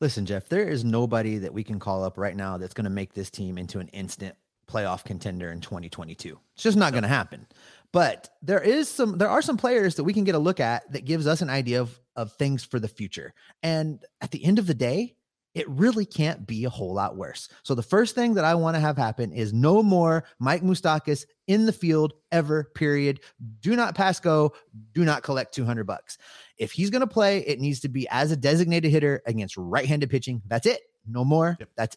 Listen, 0.00 0.26
Jeff, 0.26 0.50
there 0.50 0.68
is 0.68 0.84
nobody 0.84 1.38
that 1.38 1.54
we 1.54 1.64
can 1.64 1.78
call 1.78 2.04
up 2.04 2.18
right 2.18 2.36
now 2.36 2.58
that's 2.58 2.74
going 2.74 2.84
to 2.84 2.90
make 2.90 3.14
this 3.14 3.30
team 3.30 3.56
into 3.56 3.78
an 3.78 3.88
instant 3.88 4.36
playoff 4.68 5.02
contender 5.02 5.50
in 5.50 5.60
2022. 5.60 6.38
It's 6.54 6.62
just 6.62 6.76
not 6.76 6.92
going 6.92 7.02
to 7.02 7.08
happen. 7.08 7.46
But 7.92 8.28
there 8.42 8.60
is 8.60 8.88
some 8.88 9.18
there 9.18 9.28
are 9.28 9.42
some 9.42 9.56
players 9.56 9.94
that 9.94 10.04
we 10.04 10.12
can 10.12 10.24
get 10.24 10.34
a 10.34 10.38
look 10.38 10.60
at 10.60 10.90
that 10.92 11.04
gives 11.04 11.26
us 11.26 11.40
an 11.40 11.50
idea 11.50 11.80
of 11.80 11.98
of 12.16 12.32
things 12.32 12.64
for 12.64 12.78
the 12.78 12.88
future. 12.88 13.32
And 13.62 14.04
at 14.20 14.30
the 14.30 14.44
end 14.44 14.58
of 14.58 14.66
the 14.66 14.74
day, 14.74 15.14
it 15.54 15.68
really 15.68 16.04
can't 16.04 16.46
be 16.46 16.64
a 16.64 16.70
whole 16.70 16.94
lot 16.94 17.16
worse. 17.16 17.48
So 17.62 17.74
the 17.74 17.82
first 17.82 18.14
thing 18.14 18.34
that 18.34 18.44
I 18.44 18.54
want 18.54 18.76
to 18.76 18.80
have 18.80 18.96
happen 18.96 19.32
is 19.32 19.52
no 19.52 19.82
more 19.82 20.24
Mike 20.38 20.62
Moustakas 20.62 21.24
in 21.46 21.66
the 21.66 21.72
field 21.72 22.12
ever. 22.30 22.70
Period. 22.74 23.20
Do 23.60 23.74
not 23.74 23.94
pass 23.94 24.20
go. 24.20 24.52
Do 24.92 25.04
not 25.04 25.22
collect 25.22 25.54
200 25.54 25.84
bucks. 25.84 26.18
If 26.58 26.72
he's 26.72 26.90
going 26.90 27.00
to 27.00 27.06
play, 27.06 27.38
it 27.38 27.60
needs 27.60 27.80
to 27.80 27.88
be 27.88 28.06
as 28.08 28.30
a 28.30 28.36
designated 28.36 28.90
hitter 28.90 29.22
against 29.26 29.56
right-handed 29.56 30.10
pitching. 30.10 30.42
That's 30.46 30.66
it. 30.66 30.80
No 31.06 31.24
more. 31.24 31.56
Yep. 31.58 31.68
That's 31.76 31.96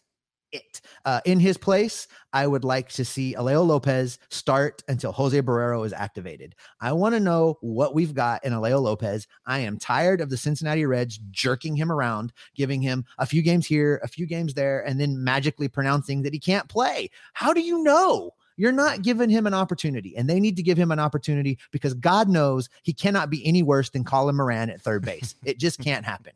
it. 0.52 0.80
Uh, 1.04 1.20
in 1.24 1.40
his 1.40 1.56
place, 1.56 2.06
I 2.32 2.46
would 2.46 2.64
like 2.64 2.88
to 2.90 3.04
see 3.04 3.34
Alejo 3.34 3.66
Lopez 3.66 4.18
start 4.28 4.82
until 4.88 5.12
Jose 5.12 5.40
Barrero 5.42 5.84
is 5.84 5.92
activated. 5.92 6.54
I 6.80 6.92
want 6.92 7.14
to 7.14 7.20
know 7.20 7.58
what 7.60 7.94
we've 7.94 8.14
got 8.14 8.44
in 8.44 8.52
Alejo 8.52 8.80
Lopez. 8.80 9.26
I 9.46 9.60
am 9.60 9.78
tired 9.78 10.20
of 10.20 10.30
the 10.30 10.36
Cincinnati 10.36 10.86
Reds 10.86 11.18
jerking 11.30 11.76
him 11.76 11.90
around, 11.90 12.32
giving 12.54 12.80
him 12.80 13.04
a 13.18 13.26
few 13.26 13.42
games 13.42 13.66
here, 13.66 14.00
a 14.02 14.08
few 14.08 14.26
games 14.26 14.54
there, 14.54 14.86
and 14.86 15.00
then 15.00 15.22
magically 15.22 15.68
pronouncing 15.68 16.22
that 16.22 16.32
he 16.32 16.38
can't 16.38 16.68
play. 16.68 17.10
How 17.32 17.52
do 17.52 17.60
you 17.60 17.82
know? 17.82 18.32
You're 18.56 18.70
not 18.70 19.02
giving 19.02 19.30
him 19.30 19.46
an 19.46 19.54
opportunity, 19.54 20.16
and 20.16 20.28
they 20.28 20.38
need 20.38 20.56
to 20.56 20.62
give 20.62 20.76
him 20.76 20.92
an 20.92 20.98
opportunity 20.98 21.58
because 21.70 21.94
God 21.94 22.28
knows 22.28 22.68
he 22.82 22.92
cannot 22.92 23.30
be 23.30 23.44
any 23.46 23.62
worse 23.62 23.88
than 23.88 24.04
Colin 24.04 24.36
Moran 24.36 24.68
at 24.68 24.80
third 24.80 25.04
base. 25.04 25.34
it 25.44 25.58
just 25.58 25.80
can't 25.80 26.04
happen 26.04 26.32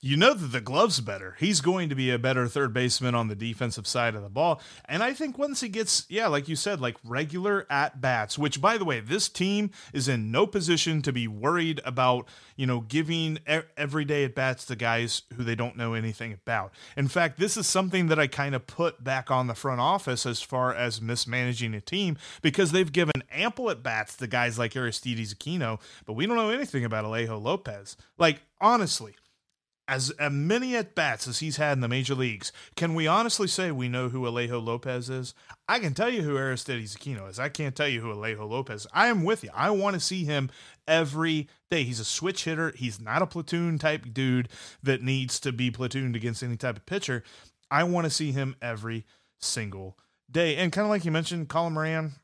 you 0.00 0.16
know 0.16 0.34
that 0.34 0.48
the 0.48 0.60
glove's 0.60 1.00
better. 1.00 1.36
He's 1.38 1.60
going 1.60 1.88
to 1.88 1.94
be 1.94 2.10
a 2.10 2.18
better 2.18 2.46
third 2.48 2.72
baseman 2.72 3.14
on 3.14 3.28
the 3.28 3.34
defensive 3.34 3.86
side 3.86 4.14
of 4.14 4.22
the 4.22 4.28
ball. 4.28 4.60
And 4.84 5.02
I 5.02 5.12
think 5.12 5.38
once 5.38 5.60
he 5.60 5.68
gets, 5.68 6.06
yeah, 6.08 6.28
like 6.28 6.48
you 6.48 6.56
said, 6.56 6.80
like 6.80 6.96
regular 7.04 7.66
at 7.68 8.00
bats, 8.00 8.38
which 8.38 8.60
by 8.60 8.78
the 8.78 8.84
way, 8.84 9.00
this 9.00 9.28
team 9.28 9.70
is 9.92 10.08
in 10.08 10.30
no 10.30 10.46
position 10.46 11.02
to 11.02 11.12
be 11.12 11.26
worried 11.26 11.80
about, 11.84 12.26
you 12.56 12.66
know, 12.66 12.80
giving 12.80 13.38
everyday 13.76 14.24
at 14.24 14.34
bats 14.34 14.64
to 14.66 14.76
guys 14.76 15.22
who 15.34 15.44
they 15.44 15.54
don't 15.54 15.76
know 15.76 15.94
anything 15.94 16.32
about. 16.32 16.72
In 16.96 17.08
fact, 17.08 17.38
this 17.38 17.56
is 17.56 17.66
something 17.66 18.06
that 18.08 18.18
I 18.18 18.26
kind 18.26 18.54
of 18.54 18.66
put 18.66 19.02
back 19.02 19.30
on 19.30 19.46
the 19.46 19.54
front 19.54 19.80
office 19.80 20.26
as 20.26 20.40
far 20.40 20.74
as 20.74 21.00
mismanaging 21.00 21.74
a 21.74 21.80
team 21.80 22.16
because 22.42 22.72
they've 22.72 22.92
given 22.92 23.22
ample 23.30 23.70
at 23.70 23.82
bats 23.82 24.16
to 24.16 24.26
guys 24.26 24.58
like 24.58 24.76
Aristides 24.76 25.34
Aquino, 25.34 25.80
but 26.04 26.14
we 26.14 26.26
don't 26.26 26.36
know 26.36 26.50
anything 26.50 26.84
about 26.84 27.04
Alejo 27.04 27.42
Lopez. 27.42 27.96
Like, 28.18 28.42
honestly, 28.60 29.16
as 29.88 30.12
many 30.30 30.74
at 30.76 30.94
bats 30.94 31.28
as 31.28 31.38
he's 31.38 31.58
had 31.58 31.74
in 31.74 31.80
the 31.80 31.88
major 31.88 32.14
leagues, 32.14 32.50
can 32.74 32.94
we 32.94 33.06
honestly 33.06 33.46
say 33.46 33.70
we 33.70 33.88
know 33.88 34.08
who 34.08 34.22
Alejo 34.22 34.64
Lopez 34.64 35.08
is? 35.08 35.34
I 35.68 35.78
can 35.78 35.94
tell 35.94 36.08
you 36.08 36.22
who 36.22 36.36
Aristides 36.36 36.96
Aquino 36.96 37.30
is. 37.30 37.38
I 37.38 37.48
can't 37.48 37.76
tell 37.76 37.88
you 37.88 38.00
who 38.00 38.12
Alejo 38.12 38.48
Lopez. 38.48 38.82
Is. 38.82 38.86
I 38.92 39.08
am 39.08 39.24
with 39.24 39.44
you. 39.44 39.50
I 39.54 39.70
want 39.70 39.94
to 39.94 40.00
see 40.00 40.24
him 40.24 40.50
every 40.88 41.48
day. 41.70 41.84
He's 41.84 42.00
a 42.00 42.04
switch 42.04 42.44
hitter. 42.44 42.72
He's 42.76 43.00
not 43.00 43.22
a 43.22 43.26
platoon 43.26 43.78
type 43.78 44.12
dude 44.12 44.48
that 44.82 45.02
needs 45.02 45.38
to 45.40 45.52
be 45.52 45.70
platooned 45.70 46.16
against 46.16 46.42
any 46.42 46.56
type 46.56 46.76
of 46.76 46.86
pitcher. 46.86 47.22
I 47.70 47.84
want 47.84 48.04
to 48.04 48.10
see 48.10 48.32
him 48.32 48.56
every 48.60 49.06
single 49.38 49.96
day. 50.30 50.56
And 50.56 50.72
kind 50.72 50.84
of 50.84 50.90
like 50.90 51.04
you 51.04 51.12
mentioned, 51.12 51.48
Colin 51.48 51.74
Moran, 51.74 52.14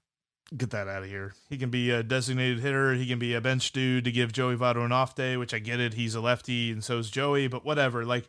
get 0.57 0.71
that 0.71 0.89
out 0.89 1.03
of 1.03 1.09
here. 1.09 1.35
He 1.49 1.59
can 1.59 1.71
be 1.71 1.91
a 1.91 2.03
designated 2.03 2.61
hitter. 2.61 2.95
He 2.95 3.07
can 3.07 3.19
be 3.19 3.35
a 3.35 3.41
bench 3.41 3.73
dude 3.73 4.05
to 4.05 4.13
give 4.13 4.33
Joey 4.33 4.57
Votto 4.57 4.85
an 4.85 4.93
off 4.93 5.15
day, 5.15 5.37
which 5.37 5.55
I 5.55 5.59
get 5.59 5.81
it. 5.81 5.95
He's 5.95 6.15
a 6.15 6.21
lefty 6.21 6.71
and 6.71 6.83
so 6.85 6.99
is 6.99 7.11
Joey, 7.11 7.49
but 7.49 7.65
whatever. 7.65 8.05
Like, 8.05 8.27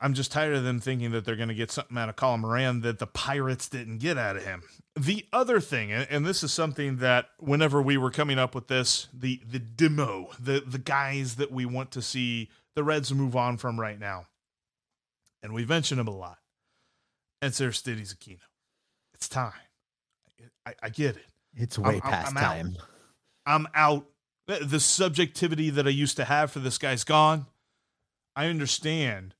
I'm 0.00 0.14
just 0.14 0.32
tired 0.32 0.54
of 0.54 0.64
them 0.64 0.80
thinking 0.80 1.10
that 1.12 1.24
they're 1.24 1.36
going 1.36 1.48
to 1.48 1.54
get 1.54 1.70
something 1.70 1.96
out 1.96 2.08
of 2.08 2.16
Colin 2.16 2.40
Moran 2.40 2.80
that 2.82 2.98
the 2.98 3.06
Pirates 3.06 3.68
didn't 3.68 3.98
get 3.98 4.18
out 4.18 4.36
of 4.36 4.44
him. 4.44 4.62
The 4.94 5.24
other 5.32 5.60
thing, 5.60 5.92
and 5.92 6.26
this 6.26 6.42
is 6.42 6.52
something 6.52 6.98
that 6.98 7.30
whenever 7.38 7.80
we 7.80 7.96
were 7.96 8.10
coming 8.10 8.38
up 8.38 8.54
with 8.54 8.68
this, 8.68 9.08
the 9.14 9.40
the 9.48 9.58
demo, 9.58 10.30
the 10.38 10.62
the 10.66 10.78
guys 10.78 11.36
that 11.36 11.50
we 11.50 11.64
want 11.64 11.92
to 11.92 12.02
see 12.02 12.50
the 12.74 12.84
Reds 12.84 13.12
move 13.14 13.36
on 13.36 13.56
from 13.56 13.80
right 13.80 13.98
now, 13.98 14.26
and 15.42 15.54
we've 15.54 15.68
mentioned 15.68 16.00
him 16.00 16.08
a 16.08 16.16
lot. 16.16 16.38
And 17.40 17.58
Aristides 17.58 18.14
Aquino. 18.14 18.40
It's 19.14 19.28
time. 19.28 19.52
I, 20.70 20.86
I 20.86 20.88
get 20.88 21.16
it. 21.16 21.26
It's 21.54 21.78
way 21.78 21.96
I'm, 21.96 22.00
past 22.00 22.28
I'm 22.28 22.34
time. 22.34 22.76
Out. 22.78 22.86
I'm 23.46 23.68
out. 23.74 24.06
The 24.46 24.80
subjectivity 24.80 25.70
that 25.70 25.86
I 25.86 25.90
used 25.90 26.16
to 26.16 26.24
have 26.24 26.50
for 26.50 26.58
this 26.58 26.78
guy's 26.78 27.04
gone. 27.04 27.46
I 28.34 28.46
understand 28.46 29.34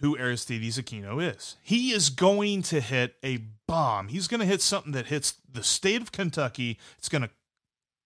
who 0.00 0.16
Aristides 0.16 0.78
Aquino 0.78 1.22
is. 1.22 1.56
He 1.62 1.92
is 1.92 2.10
going 2.10 2.62
to 2.62 2.80
hit 2.80 3.16
a 3.22 3.38
bomb. 3.66 4.08
He's 4.08 4.26
going 4.26 4.40
to 4.40 4.46
hit 4.46 4.60
something 4.60 4.92
that 4.92 5.06
hits 5.06 5.34
the 5.50 5.62
state 5.62 6.02
of 6.02 6.12
Kentucky. 6.12 6.78
It's 6.98 7.08
going 7.08 7.22
to 7.22 7.30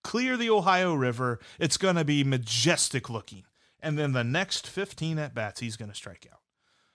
clear 0.05 0.37
the 0.37 0.51
Ohio 0.51 0.95
River. 0.95 1.41
It's 1.59 1.77
going 1.77 1.97
to 1.97 2.05
be 2.05 2.23
majestic 2.23 3.09
looking. 3.09 3.45
And 3.81 3.99
then 3.99 4.13
the 4.13 4.25
next 4.25 4.67
15 4.67 5.19
at 5.19 5.35
bats, 5.35 5.61
he's 5.61 5.77
going 5.77 5.91
to 5.91 5.97
strike 5.97 6.27
out. 6.31 6.41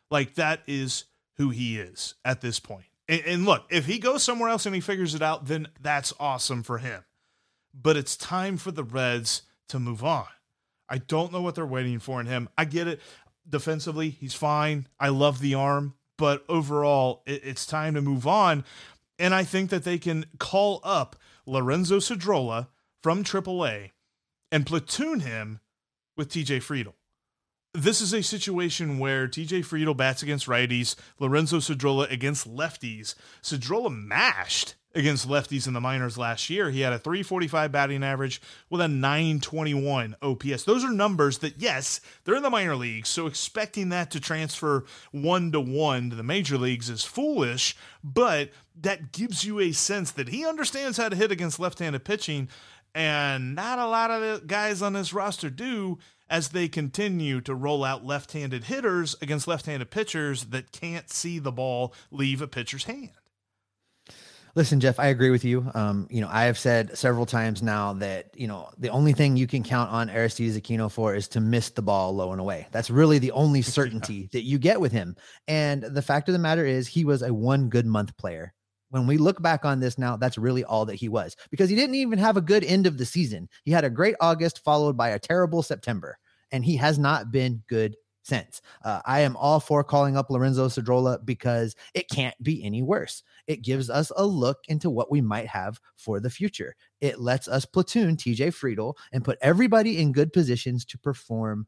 Like 0.10 0.36
that 0.36 0.62
is 0.68 1.06
who 1.38 1.50
he 1.50 1.80
is 1.80 2.16
at 2.24 2.42
this 2.42 2.60
point. 2.60 2.86
And, 3.12 3.22
and 3.26 3.46
look, 3.46 3.66
if 3.70 3.86
he 3.86 4.00
goes 4.00 4.24
somewhere 4.24 4.50
else 4.50 4.66
and 4.66 4.74
he 4.74 4.82
figures 4.82 5.14
it 5.14 5.22
out, 5.22 5.46
then 5.46 5.68
that's 5.80 6.14
awesome 6.20 6.64
for 6.64 6.78
him. 6.78 7.04
But 7.74 7.98
it's 7.98 8.16
time 8.16 8.58
for 8.58 8.72
the 8.72 8.86
Reds 8.86 9.44
to 9.68 9.80
move 9.80 10.04
on. 10.04 10.28
I 10.90 10.98
don't 10.98 11.32
know 11.32 11.42
what 11.42 11.56
they're 11.56 11.66
waiting 11.66 12.00
for 12.00 12.20
in 12.22 12.26
him. 12.26 12.50
I 12.58 12.66
get 12.66 12.88
it. 12.88 13.02
Defensively, 13.48 14.10
he's 14.10 14.34
fine. 14.34 14.88
I 15.00 15.10
love 15.10 15.40
the 15.40 15.56
arm, 15.56 15.96
but 16.18 16.46
overall, 16.48 17.22
it, 17.26 17.42
it's 17.44 17.66
time 17.66 17.96
to 17.96 18.02
move 18.02 18.26
on. 18.26 18.64
And 19.20 19.34
I 19.34 19.44
think 19.44 19.70
that 19.72 19.84
they 19.84 19.98
can 19.98 20.26
call 20.40 20.80
up 20.84 21.18
Lorenzo 21.46 21.98
Cedrola 21.98 22.68
from 23.04 23.24
AAA 23.24 23.92
and 24.52 24.66
platoon 24.66 25.22
him 25.22 25.60
with 26.16 26.30
TJ 26.30 26.60
Friedl 26.60 26.94
this 27.74 28.02
is 28.02 28.14
a 28.14 28.22
situation 28.22 29.00
where 29.00 29.28
TJ 29.28 29.62
Friedl 29.62 29.96
bats 29.96 30.22
against 30.24 30.48
righties, 30.48 30.96
Lorenzo 31.20 31.58
Cedrola 31.58 32.12
against 32.12 32.50
lefties. 32.50 33.16
Cedrola 33.42 33.90
mashed 33.90 34.76
against 34.94 35.28
lefties 35.28 35.68
in 35.68 35.74
the 35.74 35.80
minors 35.80 36.18
last 36.18 36.50
year. 36.50 36.70
He 36.70 36.82
had 36.82 36.92
a 36.92 37.00
345 37.00 37.72
batting 37.72 38.04
average 38.04 38.42
with 38.70 38.82
a 38.82 38.90
921 38.90 40.16
OPS. 40.22 40.64
Those 40.64 40.84
are 40.84 40.92
numbers 40.92 41.38
that, 41.40 41.62
yes, 41.62 42.02
they're 42.24 42.36
in 42.36 42.44
the 42.44 42.50
minor 42.50 42.76
leagues, 42.76 43.08
so 43.08 43.26
expecting 43.26 43.90
that 43.90 44.12
to 44.12 44.20
transfer 44.20 44.84
one 45.12 45.52
to 45.54 45.62
one 45.62 46.10
to 46.10 46.16
the 46.18 46.24
major 46.24 46.58
leagues 46.58 46.90
is 46.90 47.06
foolish, 47.06 47.76
but 48.04 48.50
that 48.82 49.14
gives 49.14 49.46
you 49.46 49.62
a 49.62 49.72
sense 49.72 50.12
that 50.12 50.28
he 50.28 50.46
understands 50.46 50.98
how 50.98 51.08
to 51.08 51.16
hit 51.16 51.32
against 51.32 51.60
left 51.60 51.80
handed 51.80 52.04
pitching, 52.04 52.50
and 52.94 53.56
not 53.56 53.80
a 53.80 53.88
lot 53.88 54.12
of 54.12 54.22
the 54.22 54.46
guys 54.46 54.82
on 54.82 54.92
this 54.92 55.14
roster 55.14 55.50
do 55.50 55.98
as 56.32 56.50
they 56.50 56.70
continue 56.70 57.42
to 57.42 57.54
roll 57.54 57.84
out 57.84 58.06
left 58.06 58.32
handed 58.32 58.64
hitters 58.64 59.16
against 59.22 59.48
left 59.48 59.66
handed 59.66 59.92
pitchers 59.92 60.46
that 60.46 60.72
can't 60.72 61.12
see 61.12 61.38
the 61.38 61.52
ball 61.52 61.94
leave 62.10 62.42
a 62.42 62.48
pitcher's 62.48 62.86
hand. 62.86 63.12
Listen, 64.56 64.80
Jeff, 64.82 65.00
I 65.00 65.08
agree 65.08 65.30
with 65.30 65.46
you. 65.46 65.70
Um, 65.74 66.08
you 66.10 66.20
know, 66.20 66.28
I 66.30 66.44
have 66.44 66.58
said 66.58 66.98
several 66.98 67.26
times 67.26 67.64
now 67.64 67.94
that, 67.94 68.32
you 68.36 68.48
know, 68.48 68.70
the 68.78 68.90
only 68.90 69.14
thing 69.14 69.38
you 69.38 69.48
can 69.48 69.64
count 69.64 69.92
on 69.92 70.10
Aristides 70.10 70.60
Aquino 70.60 70.92
for 70.92 71.16
is 71.16 71.30
to 71.30 71.40
miss 71.40 71.70
the 71.70 71.82
ball 71.82 72.14
low 72.14 72.32
and 72.32 72.42
away. 72.42 72.68
That's 72.72 72.90
really 72.90 73.18
the 73.18 73.32
only 73.32 73.62
certainty 73.62 74.14
yeah. 74.14 74.28
that 74.34 74.44
you 74.44 74.58
get 74.58 74.82
with 74.82 74.92
him. 74.92 75.16
And 75.48 75.84
the 75.84 76.02
fact 76.02 76.28
of 76.28 76.34
the 76.34 76.40
matter 76.40 76.66
is, 76.66 76.88
he 76.88 77.06
was 77.06 77.22
a 77.22 77.34
one 77.34 77.70
good 77.70 77.86
month 77.86 78.18
player. 78.18 78.54
When 78.92 79.08
we 79.08 79.18
look 79.18 79.42
back 79.42 79.66
on 79.66 79.80
this 79.80 79.98
now, 79.98 80.16
that's 80.18 80.38
really 80.38 80.64
all 80.64 80.86
that 80.86 80.96
he 80.96 81.10
was 81.10 81.36
because 81.50 81.70
he 81.70 81.76
didn't 81.76 81.96
even 81.96 82.20
have 82.20 82.38
a 82.38 82.42
good 82.42 82.64
end 82.64 82.86
of 82.86 82.98
the 82.98 83.06
season. 83.06 83.50
He 83.64 83.72
had 83.72 83.84
a 83.84 83.90
great 83.90 84.16
August 84.22 84.64
followed 84.64 84.96
by 84.96 85.10
a 85.10 85.20
terrible 85.20 85.64
September 85.64 86.18
and 86.52 86.64
he 86.64 86.76
has 86.78 87.00
not 87.00 87.32
been 87.32 87.64
good 87.68 87.96
since. 88.24 88.62
Uh, 88.84 89.02
I 89.06 89.22
am 89.22 89.36
all 89.36 89.60
for 89.60 89.84
calling 89.84 90.16
up 90.16 90.30
Lorenzo 90.30 90.68
Cedrola 90.68 91.26
because 91.26 91.76
it 91.94 92.10
can't 92.10 92.36
be 92.44 92.64
any 92.64 92.82
worse. 92.82 93.24
It 93.48 93.64
gives 93.64 93.90
us 93.90 94.12
a 94.16 94.26
look 94.26 94.60
into 94.68 94.90
what 94.90 95.12
we 95.12 95.22
might 95.22 95.48
have 95.48 95.80
for 95.96 96.20
the 96.20 96.30
future. 96.30 96.76
It 97.00 97.20
lets 97.20 97.48
us 97.48 97.66
platoon 97.66 98.18
TJ 98.18 98.50
Friedl 98.50 98.96
and 99.12 99.26
put 99.26 99.40
everybody 99.42 100.00
in 100.00 100.12
good 100.12 100.34
positions 100.34 100.86
to 100.86 100.98
perform 101.00 101.66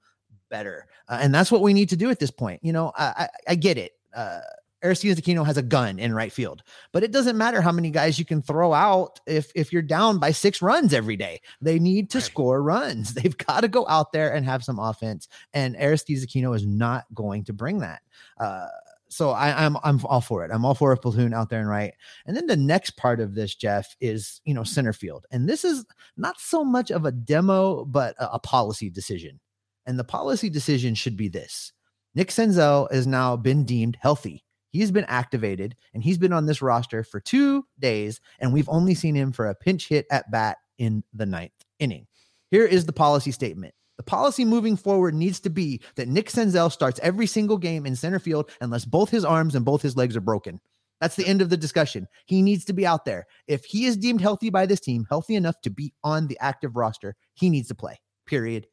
better. 0.50 0.86
Uh, 1.08 1.20
and 1.22 1.34
that's 1.34 1.52
what 1.52 1.62
we 1.62 1.74
need 1.74 1.90
to 1.90 1.96
do 1.96 2.12
at 2.12 2.20
this 2.20 2.32
point. 2.32 2.60
You 2.64 2.74
know, 2.74 2.92
I, 2.96 3.04
I, 3.04 3.28
I 3.50 3.56
get 3.56 3.78
it. 3.78 3.94
Uh, 4.16 4.42
Aristides 4.84 5.20
Aquino 5.20 5.46
has 5.46 5.58
a 5.58 5.62
gun 5.62 5.98
in 5.98 6.14
right 6.14 6.32
field, 6.32 6.62
but 6.92 7.04
it 7.04 7.12
doesn't 7.12 7.38
matter 7.38 7.62
how 7.62 7.72
many 7.72 7.90
guys 7.90 8.20
you 8.20 8.26
can 8.26 8.42
throw 8.42 8.74
out 8.74 9.20
if 9.26 9.52
if 9.56 9.72
you're 9.72 9.82
down 9.82 10.20
by 10.20 10.32
six 10.32 10.62
runs 10.62 10.94
every 10.94 11.16
day. 11.16 11.42
They 11.62 11.80
need 11.80 12.10
to 12.12 12.18
right. 12.18 12.24
score 12.24 12.62
runs. 12.62 13.14
They've 13.14 13.38
got 13.38 13.62
to 13.62 13.68
go 13.68 13.86
out 13.88 14.12
there 14.12 14.34
and 14.34 14.46
have 14.46 14.64
some 14.64 14.80
offense. 14.80 15.28
And 15.54 15.76
Aristides 15.78 16.26
Aquino 16.26 16.56
is 16.56 16.66
not 16.66 17.06
going 17.14 17.46
to 17.46 17.54
bring 17.54 17.80
that. 17.80 18.02
Uh, 18.38 18.68
so 19.08 19.30
I, 19.30 19.66
I'm 19.66 19.78
I'm 19.84 20.00
all 20.06 20.22
for 20.22 20.44
it. 20.44 20.52
I'm 20.52 20.66
all 20.66 20.76
for 20.76 20.92
a 20.92 20.98
platoon 20.98 21.34
out 21.34 21.50
there 21.50 21.60
and 21.60 21.70
right. 21.70 21.94
And 22.26 22.36
then 22.36 22.48
the 22.48 22.58
next 22.58 22.98
part 22.98 23.20
of 23.20 23.36
this, 23.36 23.56
Jeff, 23.56 23.96
is 24.02 24.42
you 24.44 24.54
know 24.54 24.64
center 24.64 24.94
field, 24.94 25.26
and 25.32 25.48
this 25.48 25.64
is 25.64 25.86
not 26.18 26.40
so 26.40 26.64
much 26.64 26.92
of 26.92 27.06
a 27.06 27.12
demo, 27.12 27.86
but 27.86 28.16
a, 28.18 28.34
a 28.34 28.40
policy 28.40 28.90
decision. 28.90 29.40
And 29.86 30.00
the 30.00 30.04
policy 30.04 30.50
decision 30.50 30.96
should 30.96 31.16
be 31.16 31.28
this: 31.28 31.74
Nick 32.16 32.30
Senzel 32.30 32.92
has 32.92 33.06
now 33.06 33.36
been 33.36 33.66
deemed 33.66 33.98
healthy 34.02 34.44
He's 34.74 34.92
been 34.92 35.06
activated 35.06 35.76
and 35.94 36.04
he's 36.04 36.18
been 36.18 36.34
on 36.34 36.48
this 36.48 36.62
roster 36.62 37.04
for 37.04 37.20
two 37.20 37.64
days, 37.80 38.20
and 38.40 38.52
we've 38.52 38.68
only 38.68 38.96
seen 38.96 39.14
him 39.14 39.32
for 39.32 39.48
a 39.48 39.56
pinch 39.56 39.88
hit 39.88 40.08
at 40.12 40.30
bat 40.32 40.58
in 40.80 41.04
the 41.14 41.28
ninth 41.28 41.54
inning. 41.78 42.08
Here 42.50 42.66
is 42.66 42.86
the 42.86 42.92
policy 42.92 43.32
statement. 43.32 43.76
The 43.98 44.04
policy 44.04 44.44
moving 44.44 44.76
forward 44.76 45.14
needs 45.14 45.40
to 45.42 45.52
be 45.52 45.82
that 45.96 46.08
Nick 46.08 46.30
Senzel 46.30 46.72
starts 46.72 47.00
every 47.04 47.28
single 47.28 47.60
game 47.60 47.86
in 47.86 47.96
center 47.96 48.18
field 48.18 48.50
unless 48.62 48.84
both 48.84 49.12
his 49.12 49.24
arms 49.24 49.54
and 49.54 49.64
both 49.64 49.84
his 49.84 49.96
legs 49.96 50.18
are 50.18 50.22
broken. 50.22 50.60
That's 51.00 51.16
the 51.16 51.28
end 51.28 51.44
of 51.44 51.50
the 51.50 51.58
discussion. 51.58 52.08
He 52.26 52.42
needs 52.42 52.66
to 52.66 52.74
be 52.74 52.88
out 52.88 53.06
there. 53.06 53.28
If 53.48 53.66
he 53.66 53.86
is 53.86 53.96
deemed 53.96 54.22
healthy 54.22 54.50
by 54.50 54.66
this 54.66 54.80
team, 54.80 55.06
healthy 55.08 55.36
enough 55.36 55.62
to 55.62 55.70
be 55.70 55.94
on 56.04 56.28
the 56.28 56.38
active 56.40 56.76
roster, 56.76 57.16
he 57.36 57.52
needs 57.52 57.68
to 57.68 57.76
play. 57.76 58.00
Period. 58.26 58.66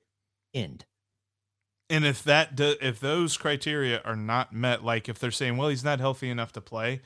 End. 0.55 0.87
And 1.91 2.05
if 2.05 2.23
that 2.23 2.55
do, 2.55 2.77
if 2.81 3.01
those 3.01 3.37
criteria 3.37 4.01
are 4.05 4.17
not 4.17 4.53
met, 4.53 4.85
like 4.85 5.09
if 5.09 5.19
they're 5.19 5.33
saying, 5.33 5.57
well, 5.57 5.69
he's 5.69 5.85
not 5.85 5.99
healthy 5.99 6.31
enough 6.31 6.53
to 6.53 6.61
play, 6.61 7.01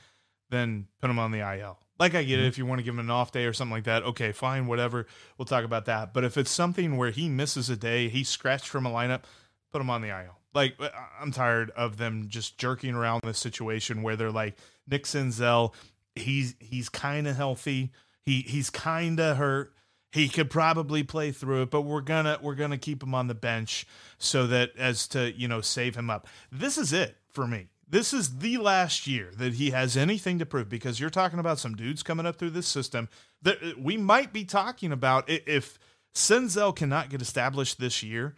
then 0.51 0.87
put 1.01 1.09
him 1.09 1.17
on 1.17 1.31
the 1.31 1.39
IL. 1.39 1.79
Like 1.97 2.13
I 2.13 2.23
get 2.23 2.37
it, 2.37 2.41
mm-hmm. 2.41 2.47
if 2.47 2.57
you 2.59 2.67
want 2.67 2.79
to 2.79 2.83
give 2.83 2.93
him 2.93 2.99
an 2.99 3.09
off 3.09 3.31
day 3.31 3.45
or 3.45 3.53
something 3.53 3.73
like 3.73 3.85
that, 3.85 4.03
okay, 4.03 4.31
fine, 4.31 4.67
whatever. 4.67 5.07
We'll 5.37 5.45
talk 5.45 5.65
about 5.65 5.85
that. 5.85 6.13
But 6.13 6.23
if 6.23 6.37
it's 6.37 6.51
something 6.51 6.97
where 6.97 7.09
he 7.09 7.29
misses 7.29 7.69
a 7.69 7.75
day, 7.75 8.09
he's 8.09 8.29
scratched 8.29 8.67
from 8.67 8.85
a 8.85 8.91
lineup, 8.91 9.23
put 9.71 9.81
him 9.81 9.89
on 9.89 10.01
the 10.01 10.09
IL. 10.09 10.37
Like 10.53 10.75
uh, 10.79 10.89
I'm 11.19 11.31
tired 11.31 11.71
of 11.71 11.97
them 11.97 12.27
just 12.27 12.57
jerking 12.59 12.93
around 12.93 13.21
this 13.23 13.39
situation 13.39 14.03
where 14.03 14.15
they're 14.15 14.31
like 14.31 14.57
Nick 14.87 15.05
Senzel, 15.05 15.73
he's 16.15 16.55
he's 16.59 16.89
kind 16.89 17.27
of 17.27 17.35
healthy, 17.35 17.91
he 18.21 18.41
he's 18.41 18.69
kind 18.69 19.19
of 19.19 19.37
hurt, 19.37 19.73
he 20.11 20.29
could 20.29 20.49
probably 20.49 21.03
play 21.03 21.31
through 21.31 21.63
it, 21.63 21.71
but 21.71 21.81
we're 21.81 22.01
gonna 22.01 22.39
we're 22.41 22.55
gonna 22.55 22.77
keep 22.77 23.03
him 23.03 23.13
on 23.13 23.27
the 23.27 23.35
bench 23.35 23.85
so 24.17 24.47
that 24.47 24.71
as 24.77 25.07
to 25.09 25.31
you 25.33 25.47
know 25.47 25.61
save 25.61 25.95
him 25.95 26.09
up. 26.09 26.27
This 26.51 26.77
is 26.77 26.93
it 26.93 27.17
for 27.29 27.47
me. 27.47 27.67
This 27.87 28.13
is 28.13 28.39
the 28.39 28.57
last 28.57 29.05
year 29.05 29.31
that 29.37 29.55
he 29.55 29.71
has 29.71 29.95
anything 29.95 30.39
to 30.39 30.45
prove 30.45 30.69
because 30.69 30.99
you're 30.99 31.09
talking 31.09 31.39
about 31.39 31.59
some 31.59 31.75
dudes 31.75 32.01
coming 32.01 32.25
up 32.25 32.37
through 32.37 32.49
this 32.51 32.67
system 32.67 33.09
that 33.41 33.61
uh, 33.61 33.71
we 33.77 33.95
might 33.95 34.33
be 34.33 34.43
talking 34.43 34.91
about 34.91 35.25
if 35.27 35.77
Senzel 36.13 36.75
cannot 36.75 37.09
get 37.09 37.21
established 37.21 37.79
this 37.79 38.01
year. 38.01 38.35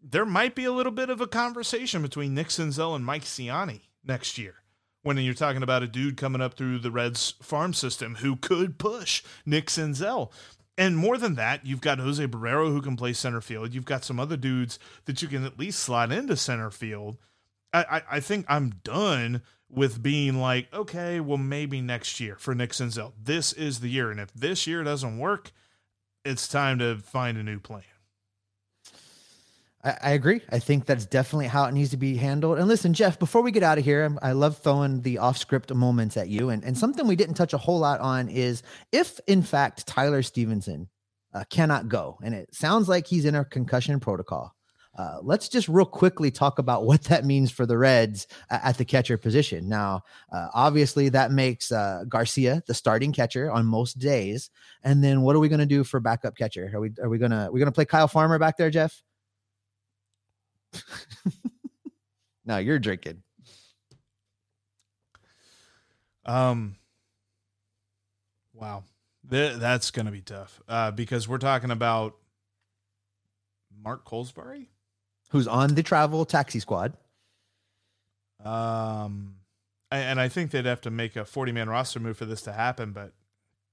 There 0.00 0.26
might 0.26 0.54
be 0.54 0.64
a 0.64 0.72
little 0.72 0.92
bit 0.92 1.10
of 1.10 1.20
a 1.20 1.26
conversation 1.26 2.02
between 2.02 2.34
Nick 2.34 2.48
Senzel 2.48 2.94
and 2.94 3.04
Mike 3.04 3.24
Siani 3.24 3.80
next 4.04 4.38
year 4.38 4.56
when 5.06 5.16
you're 5.18 5.34
talking 5.34 5.62
about 5.62 5.84
a 5.84 5.86
dude 5.86 6.16
coming 6.16 6.40
up 6.40 6.54
through 6.54 6.80
the 6.80 6.90
Reds 6.90 7.34
farm 7.40 7.72
system 7.72 8.16
who 8.16 8.34
could 8.34 8.76
push 8.76 9.22
Nick 9.44 9.66
Senzel. 9.66 10.32
And 10.78 10.96
more 10.96 11.16
than 11.16 11.36
that, 11.36 11.64
you've 11.64 11.80
got 11.80 11.98
Jose 11.98 12.24
Barrero 12.26 12.68
who 12.68 12.82
can 12.82 12.96
play 12.96 13.12
center 13.12 13.40
field. 13.40 13.72
You've 13.72 13.86
got 13.86 14.04
some 14.04 14.20
other 14.20 14.36
dudes 14.36 14.78
that 15.06 15.22
you 15.22 15.28
can 15.28 15.44
at 15.44 15.58
least 15.58 15.78
slot 15.78 16.12
into 16.12 16.36
center 16.36 16.70
field. 16.70 17.16
I, 17.72 17.84
I, 17.84 18.02
I 18.16 18.20
think 18.20 18.44
I'm 18.48 18.74
done 18.84 19.42
with 19.68 20.02
being 20.02 20.38
like, 20.38 20.72
okay, 20.72 21.18
well, 21.18 21.38
maybe 21.38 21.80
next 21.80 22.20
year 22.20 22.36
for 22.38 22.54
Nick 22.54 22.70
Senzel. 22.70 23.12
This 23.20 23.52
is 23.52 23.80
the 23.80 23.88
year. 23.88 24.10
And 24.10 24.20
if 24.20 24.32
this 24.34 24.66
year 24.66 24.84
doesn't 24.84 25.18
work, 25.18 25.50
it's 26.24 26.46
time 26.46 26.78
to 26.78 26.98
find 26.98 27.38
a 27.38 27.42
new 27.42 27.58
plan. 27.58 27.82
I, 29.86 29.96
I 30.02 30.10
agree. 30.10 30.40
I 30.50 30.58
think 30.58 30.84
that's 30.84 31.06
definitely 31.06 31.46
how 31.46 31.64
it 31.64 31.72
needs 31.72 31.90
to 31.90 31.96
be 31.96 32.16
handled. 32.16 32.58
And 32.58 32.66
listen, 32.66 32.92
Jeff, 32.92 33.18
before 33.18 33.40
we 33.42 33.52
get 33.52 33.62
out 33.62 33.78
of 33.78 33.84
here, 33.84 34.14
I 34.20 34.32
love 34.32 34.58
throwing 34.58 35.00
the 35.02 35.18
off 35.18 35.38
script 35.38 35.72
moments 35.72 36.16
at 36.16 36.28
you. 36.28 36.50
And, 36.50 36.64
and 36.64 36.76
something 36.76 37.06
we 37.06 37.16
didn't 37.16 37.36
touch 37.36 37.54
a 37.54 37.58
whole 37.58 37.78
lot 37.78 38.00
on 38.00 38.28
is 38.28 38.62
if, 38.90 39.20
in 39.28 39.42
fact, 39.42 39.86
Tyler 39.86 40.22
Stephenson 40.22 40.88
uh, 41.32 41.44
cannot 41.50 41.88
go, 41.88 42.18
and 42.24 42.34
it 42.34 42.54
sounds 42.54 42.88
like 42.88 43.06
he's 43.06 43.24
in 43.24 43.34
a 43.34 43.44
concussion 43.44 44.00
protocol. 44.00 44.52
Uh, 44.98 45.18
let's 45.22 45.50
just 45.50 45.68
real 45.68 45.84
quickly 45.84 46.30
talk 46.30 46.58
about 46.58 46.86
what 46.86 47.02
that 47.04 47.26
means 47.26 47.50
for 47.50 47.66
the 47.66 47.76
Reds 47.76 48.26
uh, 48.50 48.58
at 48.62 48.78
the 48.78 48.84
catcher 48.84 49.18
position. 49.18 49.68
Now, 49.68 50.00
uh, 50.32 50.48
obviously, 50.54 51.10
that 51.10 51.30
makes 51.30 51.70
uh, 51.70 52.04
Garcia 52.08 52.62
the 52.66 52.72
starting 52.72 53.12
catcher 53.12 53.50
on 53.50 53.66
most 53.66 53.98
days. 53.98 54.48
And 54.82 55.04
then, 55.04 55.20
what 55.20 55.36
are 55.36 55.38
we 55.38 55.50
going 55.50 55.60
to 55.60 55.66
do 55.66 55.84
for 55.84 56.00
backup 56.00 56.34
catcher? 56.34 56.70
Are 56.72 56.80
we 56.80 56.90
are 57.02 57.10
we 57.10 57.18
gonna 57.18 57.50
we 57.52 57.60
gonna 57.60 57.72
play 57.72 57.84
Kyle 57.84 58.08
Farmer 58.08 58.38
back 58.38 58.56
there, 58.56 58.70
Jeff? 58.70 59.02
now 62.44 62.58
you're 62.58 62.78
drinking. 62.78 63.22
Um. 66.24 66.76
Wow, 68.52 68.84
Th- 69.30 69.56
that's 69.56 69.90
going 69.90 70.06
to 70.06 70.12
be 70.12 70.22
tough 70.22 70.62
uh, 70.66 70.90
because 70.90 71.28
we're 71.28 71.38
talking 71.38 71.70
about 71.70 72.16
Mark 73.82 74.06
Kolozsvary, 74.06 74.66
who's 75.30 75.46
on 75.46 75.74
the 75.74 75.82
travel 75.82 76.24
taxi 76.24 76.58
squad. 76.58 76.96
Um, 78.44 79.36
and 79.90 80.20
I 80.20 80.28
think 80.28 80.50
they'd 80.50 80.64
have 80.66 80.80
to 80.82 80.90
make 80.90 81.16
a 81.16 81.24
40 81.24 81.52
man 81.52 81.68
roster 81.68 82.00
move 82.00 82.16
for 82.16 82.24
this 82.24 82.42
to 82.42 82.52
happen, 82.52 82.92
but 82.92 83.12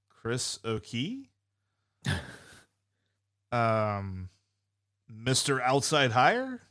Chris 0.09 0.59
Okey, 0.63 1.29
um, 3.51 4.29
Mr. 5.11 5.61
Outside 5.61 6.11
Hire, 6.11 6.61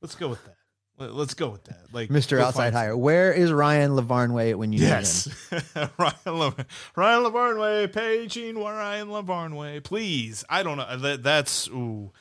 let's 0.00 0.14
go 0.14 0.28
with 0.28 0.44
that. 0.44 0.56
Let's 0.98 1.34
go 1.34 1.50
with 1.50 1.64
that. 1.64 1.92
Like 1.92 2.08
Mr. 2.08 2.40
Outside 2.40 2.72
Hire. 2.72 2.96
Where 2.96 3.30
is 3.30 3.52
Ryan 3.52 3.92
Lavarnway 3.92 4.54
when 4.54 4.72
you 4.72 4.80
yes. 4.80 5.28
need 5.52 5.62
him? 5.74 5.90
Ryan, 5.98 6.14
Le- 6.26 6.66
Ryan 6.96 7.24
Lavarnway, 7.24 7.92
paging 7.92 8.56
Ryan 8.58 9.08
Lavarnway, 9.08 9.84
please. 9.84 10.42
I 10.48 10.62
don't 10.62 10.78
know. 10.78 10.96
That, 10.96 11.22
that's 11.22 11.68
ooh, 11.68 12.12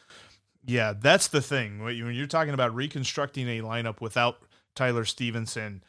yeah. 0.65 0.93
That's 0.99 1.29
the 1.29 1.41
thing. 1.41 1.83
When 1.83 1.95
you're 2.13 2.27
talking 2.27 2.53
about 2.53 2.75
reconstructing 2.75 3.47
a 3.47 3.61
lineup 3.61 4.01
without 4.01 4.39
Tyler 4.75 5.05
Stephenson, 5.05 5.81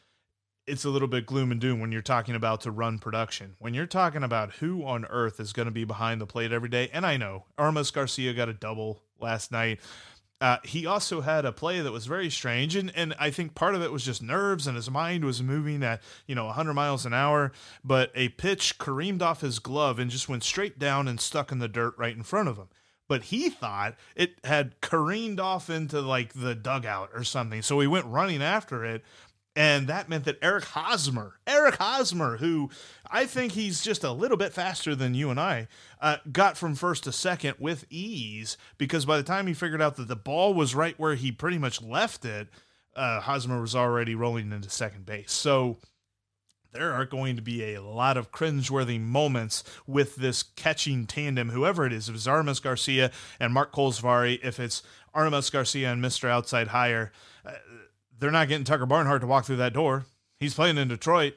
it's 0.66 0.85
a 0.85 0.90
little 0.90 1.09
bit 1.09 1.27
gloom 1.27 1.51
and 1.51 1.61
doom 1.61 1.81
when 1.81 1.90
you're 1.90 2.03
talking 2.03 2.37
about 2.37 2.61
to 2.62 2.70
run 2.70 2.99
production. 3.01 3.57
When 3.59 3.75
you're 3.75 3.87
talking 3.87 4.22
about 4.22 4.55
who 4.55 4.85
on 4.85 5.05
earth 5.07 5.40
is 5.40 5.53
going 5.53 5.66
to 5.66 5.72
be 5.72 5.85
behind 5.85 6.20
the 6.20 6.27
plate 6.27 6.53
every 6.53 6.68
day, 6.68 6.88
and 6.92 7.05
I 7.05 7.16
know 7.16 7.46
Aramis 7.59 7.90
Garcia 7.90 8.33
got 8.33 8.49
a 8.49 8.53
double 8.53 9.03
last 9.18 9.51
night. 9.51 9.81
Uh, 10.38 10.59
he 10.64 10.85
also 10.85 11.22
had 11.22 11.46
a 11.46 11.53
play 11.53 11.81
that 11.81 11.92
was 11.92 12.05
very 12.05 12.29
strange, 12.29 12.77
and, 12.77 12.92
and 12.94 13.14
I 13.18 13.31
think 13.31 13.55
part 13.55 13.75
of 13.75 13.83
it 13.83 13.90
was 13.90 14.05
just 14.05 14.22
nerves, 14.22 14.66
and 14.66 14.77
his 14.77 14.90
mind 14.90 15.25
was 15.25 15.42
moving 15.42 15.83
at 15.83 16.03
you 16.27 16.35
know 16.35 16.44
100 16.46 16.75
miles 16.75 17.07
an 17.07 17.14
hour. 17.14 17.53
But 17.83 18.12
a 18.14 18.29
pitch 18.31 18.77
careened 18.77 19.22
off 19.22 19.40
his 19.40 19.59
glove 19.59 19.99
and 19.99 20.11
just 20.11 20.29
went 20.29 20.44
straight 20.44 20.79
down 20.79 21.09
and 21.09 21.20
stuck 21.20 21.53
in 21.53 21.59
the 21.59 21.68
dirt 21.68 21.94
right 21.96 22.14
in 22.14 22.22
front 22.22 22.49
of 22.51 22.59
him. 22.59 22.68
But 23.09 23.25
he 23.25 23.49
thought 23.49 23.94
it 24.14 24.35
had 24.44 24.81
careened 24.81 25.40
off 25.40 25.70
into 25.70 26.01
like 26.01 26.35
the 26.35 26.55
dugout 26.55 27.11
or 27.14 27.25
something, 27.25 27.62
so 27.62 27.81
he 27.81 27.87
went 27.87 28.05
running 28.07 28.42
after 28.42 28.85
it, 28.85 29.05
and 29.57 29.88
that 29.88 30.11
meant 30.11 30.27
that 30.27 30.38
Eric 30.42 30.64
Hosmer, 30.64 31.38
Eric 31.47 31.77
Hosmer, 31.77 32.37
who 32.37 32.71
I 33.11 33.25
think 33.25 33.53
he's 33.53 33.83
just 33.83 34.05
a 34.05 34.12
little 34.12 34.37
bit 34.37 34.53
faster 34.53 34.95
than 34.95 35.14
you 35.14 35.31
and 35.31 35.40
I, 35.40 35.66
uh, 36.01 36.19
got 36.31 36.59
from 36.59 36.75
first 36.75 37.05
to 37.05 37.12
second 37.12 37.55
with 37.59 37.87
ease 37.88 38.59
because 38.77 39.07
by 39.07 39.16
the 39.16 39.23
time 39.23 39.47
he 39.47 39.55
figured 39.55 39.81
out 39.81 39.97
that 39.97 40.09
the 40.09 40.14
ball 40.14 40.53
was 40.53 40.75
right 40.75 40.99
where 40.99 41.14
he 41.14 41.33
pretty 41.33 41.57
much 41.57 41.81
left 41.81 42.27
it, 42.27 42.49
uh, 42.95 43.21
Hosmer 43.21 43.61
was 43.61 43.75
already 43.75 44.14
rolling 44.14 44.53
into 44.53 44.69
second 44.69 45.07
base. 45.07 45.33
So 45.33 45.79
there 46.73 46.92
are 46.92 47.07
going 47.07 47.37
to 47.37 47.42
be 47.42 47.75
a 47.75 47.83
lot 47.83 48.19
of 48.19 48.31
cringeworthy 48.31 49.01
moments 49.01 49.64
with 49.87 50.16
this 50.16 50.42
catching 50.42 51.07
tandem, 51.07 51.49
whoever 51.49 51.87
it 51.87 51.95
is, 51.95 52.11
if 52.11 52.14
it's 52.14 52.61
Garcia 52.61 53.11
and 53.40 53.55
Mark 53.55 53.73
Kolozsvary, 53.73 54.38
if 54.42 54.61
it's 54.61 54.83
Aramis 55.14 55.49
Garcia 55.49 55.92
and 55.92 56.05
Mr. 56.05 56.29
Outside 56.29 56.69
Hire. 56.69 57.12
Uh, 57.45 57.53
they're 58.19 58.31
not 58.31 58.49
getting 58.49 58.65
Tucker 58.65 58.87
Barnhart 58.87 59.21
to 59.21 59.27
walk 59.27 59.45
through 59.45 59.57
that 59.57 59.73
door. 59.73 60.07
He's 60.41 60.55
playing 60.55 60.79
in 60.79 60.89
Detroit. 60.89 61.35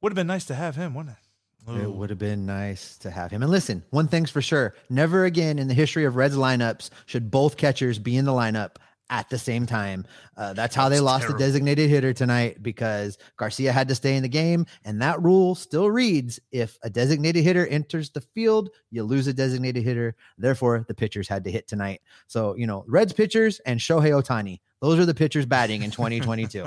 Would 0.00 0.12
have 0.12 0.16
been 0.16 0.26
nice 0.26 0.44
to 0.46 0.54
have 0.54 0.76
him, 0.76 0.94
wouldn't 0.94 1.16
it? 1.16 1.22
It 1.70 1.92
would 1.92 2.08
have 2.08 2.18
been 2.18 2.46
nice 2.46 2.96
to 2.98 3.10
have 3.10 3.30
him. 3.30 3.42
And 3.42 3.50
listen, 3.50 3.84
one 3.90 4.08
thing's 4.08 4.30
for 4.30 4.40
sure 4.40 4.74
never 4.88 5.26
again 5.26 5.58
in 5.58 5.68
the 5.68 5.74
history 5.74 6.06
of 6.06 6.16
Reds 6.16 6.36
lineups 6.36 6.88
should 7.04 7.30
both 7.30 7.58
catchers 7.58 7.98
be 7.98 8.16
in 8.16 8.24
the 8.24 8.32
lineup 8.32 8.76
at 9.10 9.28
the 9.30 9.38
same 9.38 9.66
time. 9.66 10.04
Uh, 10.36 10.52
that's 10.52 10.74
how 10.74 10.88
they 10.88 11.00
lost 11.00 11.22
terrible. 11.22 11.38
the 11.38 11.44
designated 11.44 11.90
hitter 11.90 12.12
tonight 12.12 12.62
because 12.62 13.18
Garcia 13.36 13.72
had 13.72 13.88
to 13.88 13.94
stay 13.94 14.16
in 14.16 14.22
the 14.22 14.28
game. 14.28 14.66
And 14.84 15.00
that 15.02 15.22
rule 15.22 15.54
still 15.54 15.90
reads 15.90 16.38
if 16.52 16.78
a 16.82 16.90
designated 16.90 17.42
hitter 17.42 17.66
enters 17.66 18.10
the 18.10 18.20
field, 18.20 18.70
you 18.90 19.02
lose 19.02 19.26
a 19.26 19.32
designated 19.32 19.82
hitter. 19.82 20.14
Therefore, 20.36 20.84
the 20.88 20.94
pitchers 20.94 21.28
had 21.28 21.44
to 21.44 21.50
hit 21.50 21.66
tonight. 21.68 22.00
So, 22.26 22.54
you 22.56 22.66
know, 22.66 22.84
Reds 22.86 23.12
pitchers 23.12 23.60
and 23.60 23.80
Shohei 23.80 24.10
Ohtani, 24.10 24.60
those 24.80 24.98
are 24.98 25.06
the 25.06 25.14
pitchers 25.14 25.46
batting 25.46 25.82
in 25.82 25.90
2022. 25.90 26.66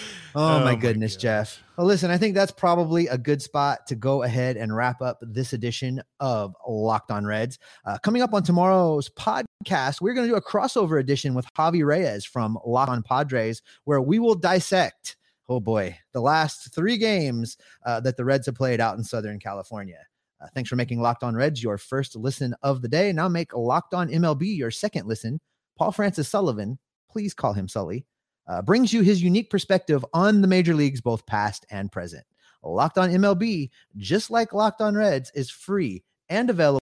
Oh, 0.38 0.58
oh, 0.58 0.64
my 0.64 0.74
goodness, 0.74 1.16
my 1.16 1.20
Jeff. 1.20 1.62
Well, 1.78 1.86
listen, 1.86 2.10
I 2.10 2.18
think 2.18 2.34
that's 2.34 2.52
probably 2.52 3.06
a 3.06 3.16
good 3.16 3.40
spot 3.40 3.86
to 3.86 3.94
go 3.94 4.22
ahead 4.22 4.58
and 4.58 4.76
wrap 4.76 5.00
up 5.00 5.18
this 5.22 5.54
edition 5.54 6.02
of 6.20 6.54
Locked 6.68 7.10
On 7.10 7.24
Reds. 7.24 7.58
Uh, 7.86 7.96
coming 8.02 8.20
up 8.20 8.34
on 8.34 8.42
tomorrow's 8.42 9.08
podcast, 9.08 10.02
we're 10.02 10.12
going 10.12 10.26
to 10.26 10.32
do 10.32 10.36
a 10.36 10.42
crossover 10.42 11.00
edition 11.00 11.32
with 11.32 11.46
Javi 11.54 11.86
Reyes 11.86 12.26
from 12.26 12.58
Locked 12.66 12.90
On 12.90 13.02
Padres, 13.02 13.62
where 13.84 14.02
we 14.02 14.18
will 14.18 14.34
dissect, 14.34 15.16
oh 15.48 15.58
boy, 15.58 15.96
the 16.12 16.20
last 16.20 16.74
three 16.74 16.98
games 16.98 17.56
uh, 17.86 18.00
that 18.00 18.18
the 18.18 18.24
Reds 18.24 18.44
have 18.44 18.56
played 18.56 18.78
out 18.78 18.98
in 18.98 19.04
Southern 19.04 19.38
California. 19.38 20.00
Uh, 20.38 20.48
thanks 20.54 20.68
for 20.68 20.76
making 20.76 21.00
Locked 21.00 21.24
On 21.24 21.34
Reds 21.34 21.62
your 21.62 21.78
first 21.78 22.14
listen 22.14 22.54
of 22.62 22.82
the 22.82 22.88
day. 22.88 23.10
Now 23.10 23.28
make 23.28 23.56
Locked 23.56 23.94
On 23.94 24.08
MLB 24.08 24.54
your 24.54 24.70
second 24.70 25.06
listen. 25.06 25.40
Paul 25.78 25.92
Francis 25.92 26.28
Sullivan, 26.28 26.78
please 27.10 27.32
call 27.32 27.54
him 27.54 27.68
Sully 27.68 28.04
uh, 28.48 28.62
brings 28.62 28.92
you 28.92 29.02
his 29.02 29.22
unique 29.22 29.50
perspective 29.50 30.04
on 30.12 30.40
the 30.40 30.48
major 30.48 30.74
leagues, 30.74 31.00
both 31.00 31.26
past 31.26 31.66
and 31.70 31.90
present. 31.90 32.24
Locked 32.62 32.98
on 32.98 33.10
MLB, 33.10 33.70
just 33.96 34.30
like 34.30 34.52
Locked 34.52 34.80
on 34.80 34.96
Reds, 34.96 35.30
is 35.34 35.50
free 35.50 36.02
and 36.28 36.50
available 36.50 36.80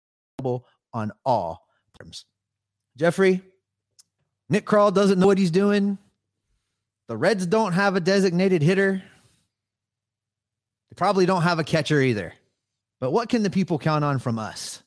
on 0.92 1.12
all 1.24 1.66
terms. 2.00 2.24
Jeffrey, 2.96 3.42
Nick 4.48 4.64
Krall 4.64 4.92
doesn't 4.92 5.18
know 5.18 5.26
what 5.26 5.38
he's 5.38 5.50
doing. 5.50 5.98
The 7.08 7.16
Reds 7.16 7.46
don't 7.46 7.72
have 7.72 7.94
a 7.94 8.00
designated 8.00 8.62
hitter. 8.62 9.02
They 10.90 10.94
probably 10.96 11.26
don't 11.26 11.42
have 11.42 11.58
a 11.58 11.64
catcher 11.64 12.00
either. 12.00 12.32
But 13.00 13.10
what 13.10 13.28
can 13.28 13.42
the 13.42 13.50
people 13.50 13.78
count 13.78 14.04
on 14.04 14.18
from 14.18 14.38
us? 14.38 14.82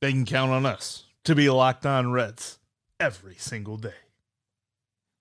They 0.00 0.10
can 0.10 0.24
count 0.24 0.50
on 0.50 0.66
us 0.66 1.04
to 1.24 1.34
be 1.34 1.48
locked 1.48 1.86
on 1.86 2.12
Reds 2.12 2.58
every 2.98 3.36
single 3.36 3.76
day. 3.76 3.94